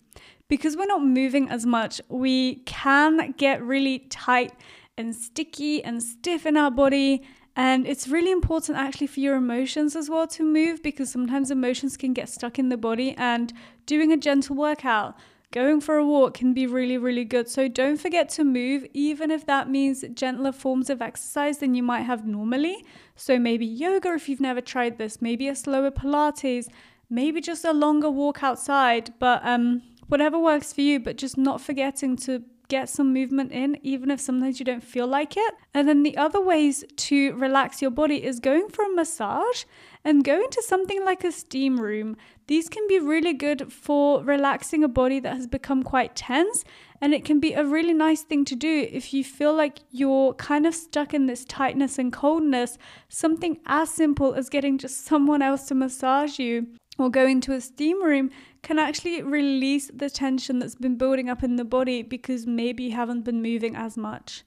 Because 0.50 0.76
we're 0.76 0.86
not 0.86 1.04
moving 1.04 1.50
as 1.50 1.66
much, 1.66 2.02
we 2.10 2.56
can 2.66 3.34
get 3.38 3.62
really 3.62 4.00
tight 4.10 4.54
and 4.98 5.16
sticky 5.16 5.84
and 5.84 6.02
stiff 6.02 6.46
in 6.46 6.58
our 6.58 6.72
body. 6.72 7.24
And 7.56 7.88
it's 7.88 8.08
really 8.08 8.32
important 8.32 8.78
actually 8.78 9.08
for 9.08 9.20
your 9.20 9.36
emotions 9.36 9.96
as 9.96 10.10
well 10.10 10.28
to 10.28 10.44
move 10.44 10.82
because 10.82 11.12
sometimes 11.12 11.52
emotions 11.52 11.98
can 11.98 12.14
get 12.14 12.30
stuck 12.30 12.58
in 12.60 12.70
the 12.70 12.78
body. 12.78 13.14
And 13.18 13.52
doing 13.86 14.12
a 14.12 14.18
gentle 14.18 14.56
workout, 14.56 15.16
Going 15.54 15.80
for 15.80 15.96
a 15.96 16.06
walk 16.06 16.34
can 16.34 16.54
be 16.54 16.68
really, 16.68 16.98
really 16.98 17.24
good. 17.24 17.48
So 17.48 17.70
don't 17.70 17.98
forget 17.98 18.28
to 18.30 18.44
move, 18.44 18.86
even 18.94 19.32
if 19.32 19.46
that 19.46 19.70
means 19.70 20.04
gentler 20.14 20.52
forms 20.52 20.90
of 20.90 21.02
exercise 21.02 21.60
than 21.60 21.74
you 21.74 21.84
might 21.84 22.02
have 22.02 22.26
normally. 22.28 22.84
So 23.16 23.40
maybe 23.40 23.66
yoga 23.66 24.14
if 24.14 24.28
you've 24.28 24.42
never 24.42 24.60
tried 24.60 24.98
this, 24.98 25.22
maybe 25.22 25.48
a 25.48 25.56
slower 25.56 25.90
Pilates, 25.90 26.68
maybe 27.10 27.40
just 27.40 27.64
a 27.64 27.72
longer 27.72 28.10
walk 28.10 28.44
outside, 28.44 29.14
but 29.20 29.40
um, 29.46 29.84
whatever 30.08 30.38
works 30.38 30.74
for 30.74 30.82
you, 30.82 31.00
but 31.00 31.18
just 31.18 31.38
not 31.38 31.62
forgetting 31.62 32.18
to 32.18 32.44
get 32.70 32.90
some 32.90 33.14
movement 33.14 33.52
in, 33.52 33.78
even 33.82 34.12
if 34.12 34.20
sometimes 34.20 34.60
you 34.60 34.66
don't 34.66 34.84
feel 34.84 35.08
like 35.08 35.38
it. 35.38 35.54
And 35.74 35.88
then 35.88 36.04
the 36.04 36.18
other 36.18 36.42
ways 36.42 36.84
to 36.96 37.34
relax 37.36 37.82
your 37.82 37.92
body 37.92 38.24
is 38.24 38.40
going 38.40 38.70
for 38.70 38.86
a 38.86 38.94
massage 38.94 39.64
and 40.04 40.24
going 40.24 40.50
to 40.52 40.64
something 40.64 41.04
like 41.04 41.24
a 41.24 41.32
steam 41.32 41.80
room. 41.80 42.18
These 42.48 42.70
can 42.70 42.88
be 42.88 43.00
really 43.00 43.34
good 43.34 43.72
for 43.72 44.24
relaxing 44.24 44.84
a 44.84 44.88
body 44.88 45.20
that 45.20 45.36
has 45.36 45.48
become 45.48 45.84
quite 45.84 46.16
tense. 46.16 46.64
And 47.02 47.14
it 47.14 47.24
can 47.24 47.40
be 47.40 47.54
a 47.54 47.66
really 47.66 47.94
nice 47.94 48.24
thing 48.24 48.44
to 48.46 48.56
do 48.56 48.88
if 48.92 49.14
you 49.14 49.24
feel 49.24 49.54
like 49.54 49.80
you're 49.92 50.34
kind 50.34 50.66
of 50.66 50.74
stuck 50.74 51.14
in 51.14 51.28
this 51.28 51.46
tightness 51.46 52.00
and 52.00 52.12
coldness. 52.12 52.78
Something 53.08 53.60
as 53.66 53.92
simple 53.92 54.34
as 54.34 54.50
getting 54.50 54.78
just 54.78 55.06
someone 55.06 55.42
else 55.42 55.68
to 55.68 55.76
massage 55.76 56.40
you 56.40 56.68
or 56.98 57.10
going 57.10 57.42
to 57.42 57.54
a 57.54 57.62
steam 57.62 58.04
room 58.04 58.32
can 58.68 58.80
actually 58.80 59.24
release 59.24 59.90
the 59.94 60.10
tension 60.10 60.60
that's 60.60 60.76
been 60.76 60.98
building 60.98 61.30
up 61.30 61.42
in 61.42 61.56
the 61.56 61.64
body 61.64 62.02
because 62.02 62.46
maybe 62.46 62.84
you 62.84 62.92
haven't 62.92 63.22
been 63.22 63.42
moving 63.42 63.78
as 63.78 63.96
much. 63.96 64.44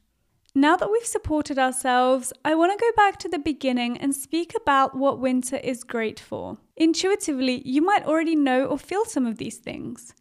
Now 0.54 0.76
that 0.76 0.90
we've 0.92 1.06
supported 1.06 1.58
ourselves, 1.58 2.30
I 2.44 2.54
want 2.54 2.70
to 2.70 2.84
go 2.84 2.92
back 2.94 3.18
to 3.20 3.30
the 3.30 3.38
beginning 3.38 3.96
and 3.96 4.14
speak 4.14 4.52
about 4.54 4.94
what 4.94 5.20
winter 5.20 5.56
is 5.56 5.84
great 5.84 6.20
for. 6.20 6.58
Intuitively, 6.76 7.62
you 7.64 7.80
might 7.80 8.04
already 8.04 8.36
know 8.36 8.66
or 8.66 8.76
feel 8.76 9.06
some 9.06 9.24
of 9.24 9.38
these 9.38 9.56
things. 9.56 10.12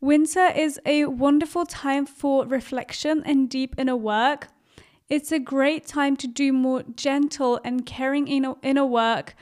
Winter 0.00 0.52
is 0.54 0.78
a 0.86 1.06
wonderful 1.06 1.66
time 1.66 2.06
for 2.06 2.46
reflection 2.46 3.20
and 3.26 3.50
deep 3.50 3.74
inner 3.76 3.96
work. 3.96 4.46
It's 5.08 5.32
a 5.32 5.40
great 5.40 5.86
time 5.86 6.16
to 6.18 6.28
do 6.28 6.52
more 6.52 6.84
gentle 6.94 7.58
and 7.64 7.84
caring 7.84 8.28
inner, 8.28 8.54
inner 8.62 8.86
work, 8.86 9.34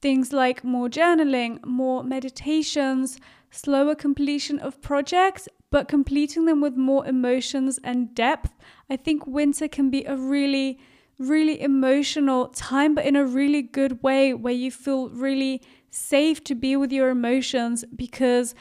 things 0.00 0.32
like 0.32 0.62
more 0.62 0.88
journaling, 0.88 1.64
more 1.66 2.04
meditations, 2.04 3.18
slower 3.56 3.94
completion 3.94 4.58
of 4.58 4.80
projects, 4.82 5.48
but 5.70 5.88
completing 5.88 6.44
them 6.44 6.60
with 6.60 6.76
more 6.76 7.06
emotions 7.06 7.80
and 7.82 8.14
depth. 8.14 8.52
I 8.90 8.96
think 8.96 9.26
winter 9.26 9.68
can 9.68 9.90
be 9.90 10.04
a 10.04 10.16
really, 10.16 10.78
really 11.18 11.60
emotional 11.60 12.48
time, 12.48 12.94
but 12.94 13.06
in 13.06 13.16
a 13.16 13.24
really 13.24 13.62
good 13.62 14.02
way 14.02 14.34
where 14.34 14.52
you 14.52 14.70
feel 14.70 15.08
really 15.08 15.62
safe 15.90 16.44
to 16.44 16.54
be 16.54 16.76
with 16.76 16.92
your 16.92 17.08
emotions 17.08 17.84
because 17.94 18.54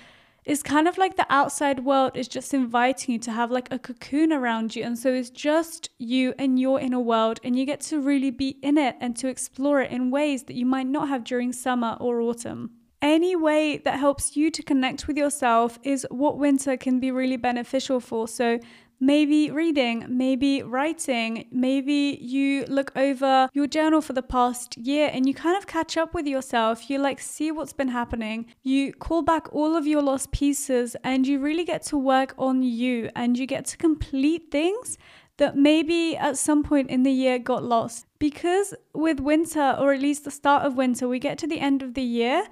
it's 0.45 0.61
kind 0.61 0.87
of 0.87 0.97
like 0.97 1.17
the 1.17 1.25
outside 1.29 1.83
world 1.83 2.11
is 2.15 2.27
just 2.27 2.53
inviting 2.53 3.13
you 3.13 3.19
to 3.19 3.31
have 3.31 3.49
like 3.49 3.67
a 3.71 3.79
cocoon 3.79 4.31
around 4.31 4.75
you. 4.75 4.83
And 4.83 4.97
so 4.97 5.11
it's 5.11 5.31
just 5.31 5.89
you 5.97 6.35
and 6.37 6.59
your 6.59 6.79
inner 6.79 6.99
world, 6.99 7.39
and 7.43 7.57
you 7.57 7.65
get 7.65 7.81
to 7.81 7.99
really 7.99 8.29
be 8.29 8.59
in 8.61 8.77
it 8.77 8.95
and 9.01 9.17
to 9.17 9.27
explore 9.27 9.81
it 9.81 9.91
in 9.91 10.11
ways 10.11 10.43
that 10.43 10.55
you 10.55 10.65
might 10.65 10.87
not 10.87 11.09
have 11.09 11.23
during 11.23 11.51
summer 11.51 11.97
or 11.99 12.21
autumn 12.21 12.74
any 13.01 13.35
way 13.35 13.77
that 13.77 13.99
helps 13.99 14.35
you 14.35 14.49
to 14.51 14.63
connect 14.63 15.07
with 15.07 15.17
yourself 15.17 15.79
is 15.83 16.07
what 16.09 16.37
winter 16.37 16.77
can 16.77 16.99
be 16.99 17.11
really 17.11 17.37
beneficial 17.37 17.99
for. 17.99 18.27
So, 18.27 18.59
maybe 18.99 19.51
reading, 19.51 20.05
maybe 20.07 20.63
writing, 20.63 21.47
maybe 21.51 22.17
you 22.21 22.65
look 22.65 22.91
over 22.95 23.49
your 23.53 23.67
journal 23.67 24.01
for 24.01 24.13
the 24.13 24.23
past 24.23 24.77
year 24.77 25.09
and 25.11 25.27
you 25.27 25.33
kind 25.33 25.57
of 25.57 25.67
catch 25.67 25.97
up 25.97 26.13
with 26.13 26.25
yourself. 26.25 26.89
You 26.89 26.99
like 26.99 27.19
see 27.19 27.51
what's 27.51 27.73
been 27.73 27.89
happening. 27.89 28.45
You 28.63 28.93
call 28.93 29.21
back 29.21 29.53
all 29.53 29.75
of 29.75 29.85
your 29.85 30.01
lost 30.01 30.31
pieces 30.31 30.95
and 31.03 31.27
you 31.27 31.39
really 31.39 31.65
get 31.65 31.83
to 31.83 31.97
work 31.97 32.33
on 32.37 32.63
you 32.63 33.09
and 33.15 33.37
you 33.37 33.45
get 33.45 33.65
to 33.65 33.77
complete 33.77 34.49
things 34.51 34.97
that 35.37 35.57
maybe 35.57 36.15
at 36.15 36.37
some 36.37 36.63
point 36.63 36.89
in 36.89 37.03
the 37.03 37.11
year 37.11 37.37
got 37.37 37.63
lost. 37.63 38.05
Because 38.19 38.73
with 38.93 39.19
winter, 39.19 39.75
or 39.77 39.93
at 39.93 40.01
least 40.01 40.23
the 40.23 40.31
start 40.31 40.63
of 40.63 40.77
winter, 40.77 41.07
we 41.07 41.19
get 41.19 41.37
to 41.39 41.47
the 41.47 41.59
end 41.59 41.83
of 41.83 41.93
the 41.93 42.01
year 42.01 42.47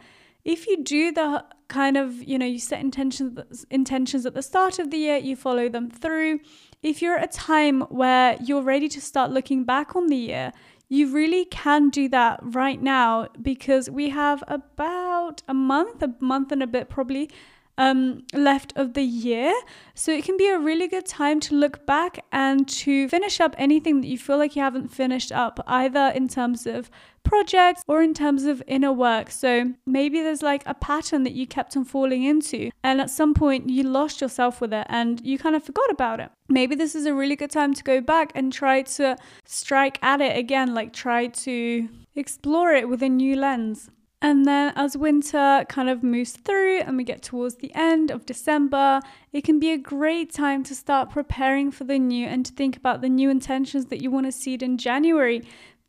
if 0.46 0.68
you 0.68 0.84
do 0.84 1.12
the 1.12 1.46
kind 1.68 1.98
of, 1.98 2.22
you 2.24 2.38
know, 2.38 2.46
you 2.46 2.60
set 2.60 2.82
intentions 2.82 3.66
intentions 3.70 4.26
at 4.26 4.34
the 4.34 4.42
start 4.42 4.80
of 4.80 4.92
the 4.92 4.98
year, 4.98 5.18
you 5.18 5.36
follow 5.36 5.70
them 5.70 5.90
through. 5.90 6.40
If 6.82 7.02
you're 7.02 7.18
at 7.18 7.34
a 7.34 7.38
time 7.38 7.82
where 7.84 8.38
you're 8.44 8.62
ready 8.62 8.90
to 8.90 9.02
start 9.02 9.32
looking 9.32 9.64
back 9.64 9.96
on 9.96 10.08
the 10.08 10.18
year, 10.18 10.52
you 10.90 11.12
really 11.12 11.46
can 11.46 11.90
do 11.90 12.10
that 12.10 12.40
right 12.44 12.82
now 12.82 13.30
because 13.42 13.90
we 13.90 14.10
have 14.10 14.44
about 14.48 15.42
a 15.48 15.54
month, 15.54 16.04
a 16.04 16.14
month 16.20 16.52
and 16.52 16.62
a 16.62 16.68
bit 16.68 16.90
probably 16.90 17.32
um, 17.78 18.24
left 18.34 18.74
of 18.76 18.94
the 18.94 19.02
year. 19.02 19.54
So 19.96 20.12
it 20.12 20.24
can 20.24 20.38
be 20.38 20.48
a 20.50 20.60
really 20.60 20.88
good 20.88 21.06
time 21.06 21.40
to 21.42 21.56
look 21.56 21.86
back 21.86 22.24
and 22.32 22.68
to 22.68 23.08
finish 23.10 23.40
up 23.40 23.56
anything 23.58 24.02
that 24.02 24.08
you 24.08 24.18
feel 24.18 24.38
like 24.38 24.56
you 24.56 24.62
haven't 24.62 24.90
finished 24.90 25.32
up, 25.32 25.60
either 25.66 26.12
in 26.14 26.28
terms 26.28 26.68
of 26.68 26.92
projects 27.24 27.84
or 27.88 28.02
in 28.02 28.14
terms 28.14 28.44
of 28.44 28.62
inner 28.68 28.92
work. 28.92 29.32
So 29.32 29.74
maybe 29.86 30.22
there's 30.22 30.42
like 30.42 30.64
a 30.66 30.74
pattern 30.74 31.24
that 31.24 31.34
you 31.34 31.48
kept 31.48 31.76
on 31.76 31.86
falling 31.86 32.24
into, 32.24 32.70
and 32.84 33.02
at 33.02 33.10
some 33.10 33.34
point 33.34 33.70
you 33.70 33.84
lost 33.84 34.22
yourself 34.22 34.62
with 34.62 34.74
it 34.74 34.86
and 34.90 35.26
you 35.26 35.38
kind 35.38 35.56
of 35.56 35.64
forgot 35.64 35.90
about 35.90 36.20
it. 36.20 36.30
Maybe 36.50 36.76
this 36.76 36.96
is 36.96 37.06
a 37.06 37.14
really 37.14 37.36
good 37.36 37.52
time 37.52 37.74
to 37.74 37.84
go 37.84 38.02
back 38.02 38.32
and 38.36 38.52
try 38.52 38.84
to 38.84 39.18
strike 39.46 39.98
at 40.02 40.22
it 40.22 40.38
again, 40.38 40.74
like 40.74 40.94
try 40.94 41.28
to 41.28 41.90
explore 42.16 42.74
it 42.74 42.88
with 42.88 43.02
a 43.02 43.10
new 43.10 43.36
lens. 43.36 43.90
And 44.22 44.46
then 44.46 44.72
as 44.78 44.96
winter 44.96 45.66
kind 45.68 45.90
of 45.90 46.02
moves 46.02 46.32
through 46.32 46.80
and 46.80 46.96
we 46.96 47.04
get 47.04 47.22
towards 47.22 47.56
the 47.56 47.76
end 47.76 48.10
of 48.10 48.26
December, 48.26 49.02
it 49.34 49.44
can 49.44 49.60
be 49.60 49.72
a 49.72 49.78
great 49.78 50.32
time 50.32 50.64
to 50.64 50.74
start 50.74 51.10
preparing 51.10 51.72
for 51.72 51.84
the 51.84 52.00
new 52.00 52.26
and 52.26 52.46
to 52.46 52.54
think 52.54 52.78
about 52.78 53.02
the 53.02 53.10
new 53.10 53.30
intentions 53.30 53.88
that 53.88 54.02
you 54.02 54.10
want 54.10 54.26
to 54.26 54.32
seed 54.32 54.64
in 54.64 54.78
January. 54.78 55.44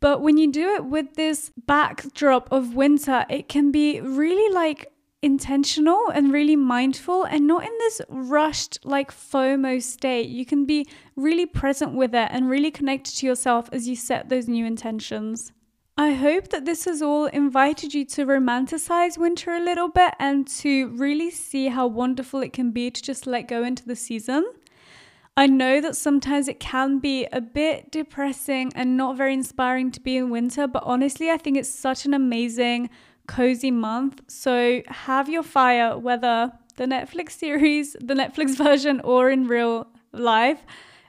But 0.05 0.21
when 0.21 0.37
you 0.37 0.51
do 0.51 0.75
it 0.75 0.85
with 0.85 1.15
this 1.15 1.51
backdrop 1.65 2.51
of 2.51 2.75
winter, 2.75 3.25
it 3.27 3.49
can 3.49 3.71
be 3.71 3.99
really 4.01 4.53
like 4.53 4.91
intentional 5.23 6.11
and 6.13 6.31
really 6.31 6.55
mindful 6.55 7.23
and 7.23 7.47
not 7.47 7.63
in 7.63 7.71
this 7.79 8.03
rushed 8.07 8.77
like 8.85 9.11
FOMO 9.11 9.81
state. 9.81 10.29
You 10.29 10.45
can 10.45 10.67
be 10.67 10.87
really 11.15 11.47
present 11.47 11.95
with 11.95 12.13
it 12.13 12.29
and 12.29 12.51
really 12.51 12.69
connected 12.69 13.15
to 13.15 13.25
yourself 13.25 13.67
as 13.71 13.87
you 13.87 13.95
set 13.95 14.29
those 14.29 14.47
new 14.47 14.63
intentions. 14.63 15.51
I 15.97 16.11
hope 16.11 16.49
that 16.49 16.65
this 16.65 16.85
has 16.85 17.01
all 17.01 17.25
invited 17.25 17.95
you 17.95 18.05
to 18.05 18.27
romanticize 18.27 19.17
winter 19.17 19.55
a 19.55 19.59
little 19.59 19.89
bit 19.89 20.13
and 20.19 20.47
to 20.59 20.89
really 20.89 21.31
see 21.31 21.69
how 21.69 21.87
wonderful 21.87 22.41
it 22.41 22.53
can 22.53 22.69
be 22.69 22.91
to 22.91 23.01
just 23.01 23.25
let 23.25 23.47
go 23.47 23.63
into 23.63 23.83
the 23.83 23.95
season. 23.95 24.45
I 25.37 25.47
know 25.47 25.81
that 25.81 25.97
sometimes 25.97 26.47
it 26.47 26.61
can 26.61 26.99
be 26.99 27.27
a 27.33 27.41
bit 27.41 27.91
depressing 27.91 28.71
and 28.73 28.95
not 28.95 29.17
very 29.17 29.33
inspiring 29.33 29.91
to 29.91 29.99
be 29.99 30.15
in 30.15 30.29
winter, 30.29 30.65
but 30.65 30.83
honestly, 30.85 31.29
I 31.29 31.37
think 31.37 31.57
it's 31.57 31.69
such 31.69 32.05
an 32.05 32.13
amazing, 32.13 32.89
cozy 33.27 33.69
month. 33.69 34.21
So 34.27 34.81
have 34.87 35.27
your 35.27 35.43
fire, 35.43 35.97
whether 35.97 36.53
the 36.77 36.85
Netflix 36.85 37.31
series, 37.31 37.97
the 37.99 38.13
Netflix 38.13 38.55
version, 38.63 39.01
or 39.01 39.29
in 39.29 39.47
real 39.47 39.87
life. 40.13 40.65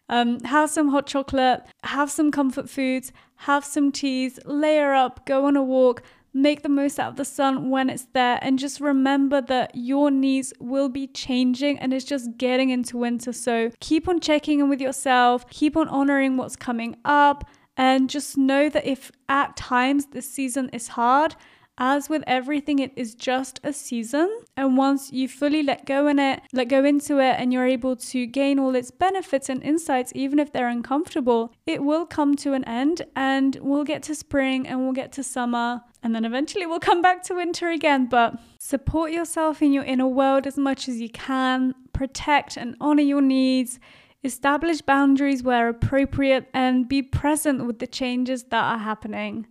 Um, 0.08 0.40
have 0.40 0.70
some 0.70 0.88
hot 0.88 1.06
chocolate, 1.06 1.62
have 1.84 2.10
some 2.10 2.30
comfort 2.30 2.68
foods, 2.68 3.12
have 3.37 3.64
some 3.64 3.92
teas, 3.92 4.38
layer 4.44 4.92
up, 4.94 5.27
go 5.27 5.46
on 5.46 5.57
a 5.57 5.62
walk, 5.62 6.03
make 6.33 6.62
the 6.62 6.68
most 6.68 7.01
out 7.01 7.11
of 7.11 7.16
the 7.16 7.25
sun 7.25 7.70
when 7.70 7.88
it's 7.88 8.07
there, 8.12 8.38
and 8.42 8.59
just 8.59 8.81
remember 8.81 9.40
that 9.40 9.70
your 9.75 10.11
needs 10.11 10.53
will 10.61 10.88
be 10.88 11.07
changing 11.07 11.79
and 11.79 11.94
it's 11.94 12.05
just 12.05 12.37
getting 12.37 12.70
into 12.70 12.99
winter. 12.99 13.33
So 13.33 13.70
keep 13.81 14.07
on 14.09 14.20
checking 14.20 14.61
in 14.61 14.68
with 14.68 14.81
yourself, 14.81 15.49
keep 15.49 15.77
on 15.77 15.88
honoring 15.88 16.37
what's 16.37 16.57
coming 16.57 16.96
up, 17.05 17.49
and 17.77 18.09
just 18.09 18.37
know 18.38 18.68
that 18.68 18.87
if 18.87 19.11
at 19.29 19.57
times 19.57 20.07
this 20.07 20.31
season 20.31 20.68
is 20.72 20.88
hard, 20.88 21.37
as 21.78 22.08
with 22.08 22.22
everything, 22.26 22.78
it 22.78 22.92
is 22.96 23.14
just 23.14 23.60
a 23.62 23.72
season. 23.72 24.28
And 24.56 24.76
once 24.76 25.12
you 25.12 25.28
fully 25.28 25.62
let 25.62 25.86
go 25.86 26.08
in 26.08 26.18
it, 26.18 26.40
let 26.52 26.68
go 26.68 26.84
into 26.84 27.18
it, 27.18 27.36
and 27.38 27.52
you're 27.52 27.66
able 27.66 27.96
to 27.96 28.26
gain 28.26 28.58
all 28.58 28.74
its 28.74 28.90
benefits 28.90 29.48
and 29.48 29.62
insights, 29.62 30.12
even 30.14 30.38
if 30.38 30.52
they're 30.52 30.68
uncomfortable, 30.68 31.52
it 31.66 31.82
will 31.82 32.06
come 32.06 32.34
to 32.36 32.54
an 32.54 32.64
end 32.64 33.02
and 33.14 33.58
we'll 33.60 33.84
get 33.84 34.02
to 34.04 34.14
spring 34.14 34.66
and 34.66 34.80
we'll 34.80 34.92
get 34.92 35.12
to 35.12 35.22
summer. 35.22 35.82
And 36.02 36.14
then 36.14 36.24
eventually 36.24 36.66
we'll 36.66 36.80
come 36.80 37.02
back 37.02 37.22
to 37.24 37.34
winter 37.34 37.68
again. 37.70 38.06
But 38.06 38.38
support 38.58 39.10
yourself 39.10 39.60
in 39.60 39.72
your 39.72 39.84
inner 39.84 40.06
world 40.06 40.46
as 40.46 40.56
much 40.56 40.88
as 40.88 41.00
you 41.00 41.10
can, 41.10 41.74
protect 41.92 42.56
and 42.56 42.76
honor 42.80 43.02
your 43.02 43.22
needs 43.22 43.78
establish 44.26 44.80
boundaries 44.80 45.42
where 45.42 45.68
appropriate, 45.68 46.48
and 46.52 46.88
be 46.88 47.00
present 47.00 47.64
with 47.64 47.78
the 47.78 47.86
changes 47.86 48.44
that 48.44 48.64
are 48.64 48.78
happening. 48.78 49.46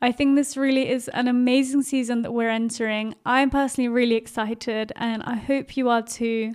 I 0.00 0.12
think 0.12 0.36
this 0.36 0.56
really 0.56 0.90
is 0.90 1.08
an 1.08 1.26
amazing 1.26 1.82
season 1.82 2.22
that 2.22 2.32
we're 2.32 2.50
entering. 2.50 3.14
I'm 3.24 3.50
personally 3.50 3.88
really 3.88 4.14
excited, 4.14 4.92
and 4.96 5.22
I 5.22 5.36
hope 5.36 5.76
you 5.76 5.88
are 5.88 6.02
too. 6.02 6.54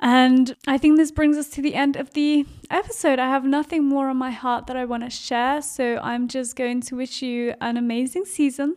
And 0.00 0.54
I 0.66 0.78
think 0.78 0.96
this 0.96 1.10
brings 1.10 1.36
us 1.36 1.48
to 1.50 1.62
the 1.62 1.74
end 1.74 1.96
of 1.96 2.12
the 2.12 2.46
episode. 2.70 3.18
I 3.18 3.28
have 3.28 3.44
nothing 3.44 3.84
more 3.84 4.08
on 4.08 4.16
my 4.16 4.30
heart 4.30 4.66
that 4.66 4.76
I 4.76 4.84
want 4.84 5.02
to 5.02 5.10
share, 5.10 5.62
so 5.62 5.98
I'm 6.02 6.28
just 6.28 6.56
going 6.56 6.80
to 6.82 6.96
wish 6.96 7.22
you 7.22 7.54
an 7.60 7.76
amazing 7.76 8.24
season. 8.24 8.76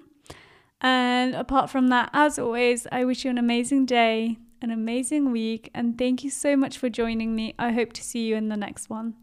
And 0.81 1.35
apart 1.35 1.69
from 1.69 1.89
that, 1.89 2.09
as 2.13 2.39
always, 2.39 2.87
I 2.91 3.03
wish 3.03 3.25
you 3.25 3.31
an 3.31 3.37
amazing 3.37 3.85
day, 3.85 4.37
an 4.61 4.71
amazing 4.71 5.31
week, 5.31 5.69
and 5.73 5.97
thank 5.97 6.23
you 6.23 6.29
so 6.29 6.55
much 6.55 6.77
for 6.77 6.89
joining 6.89 7.35
me. 7.35 7.53
I 7.59 7.73
hope 7.73 7.93
to 7.93 8.03
see 8.03 8.25
you 8.27 8.35
in 8.35 8.49
the 8.49 8.57
next 8.57 8.89
one. 8.89 9.15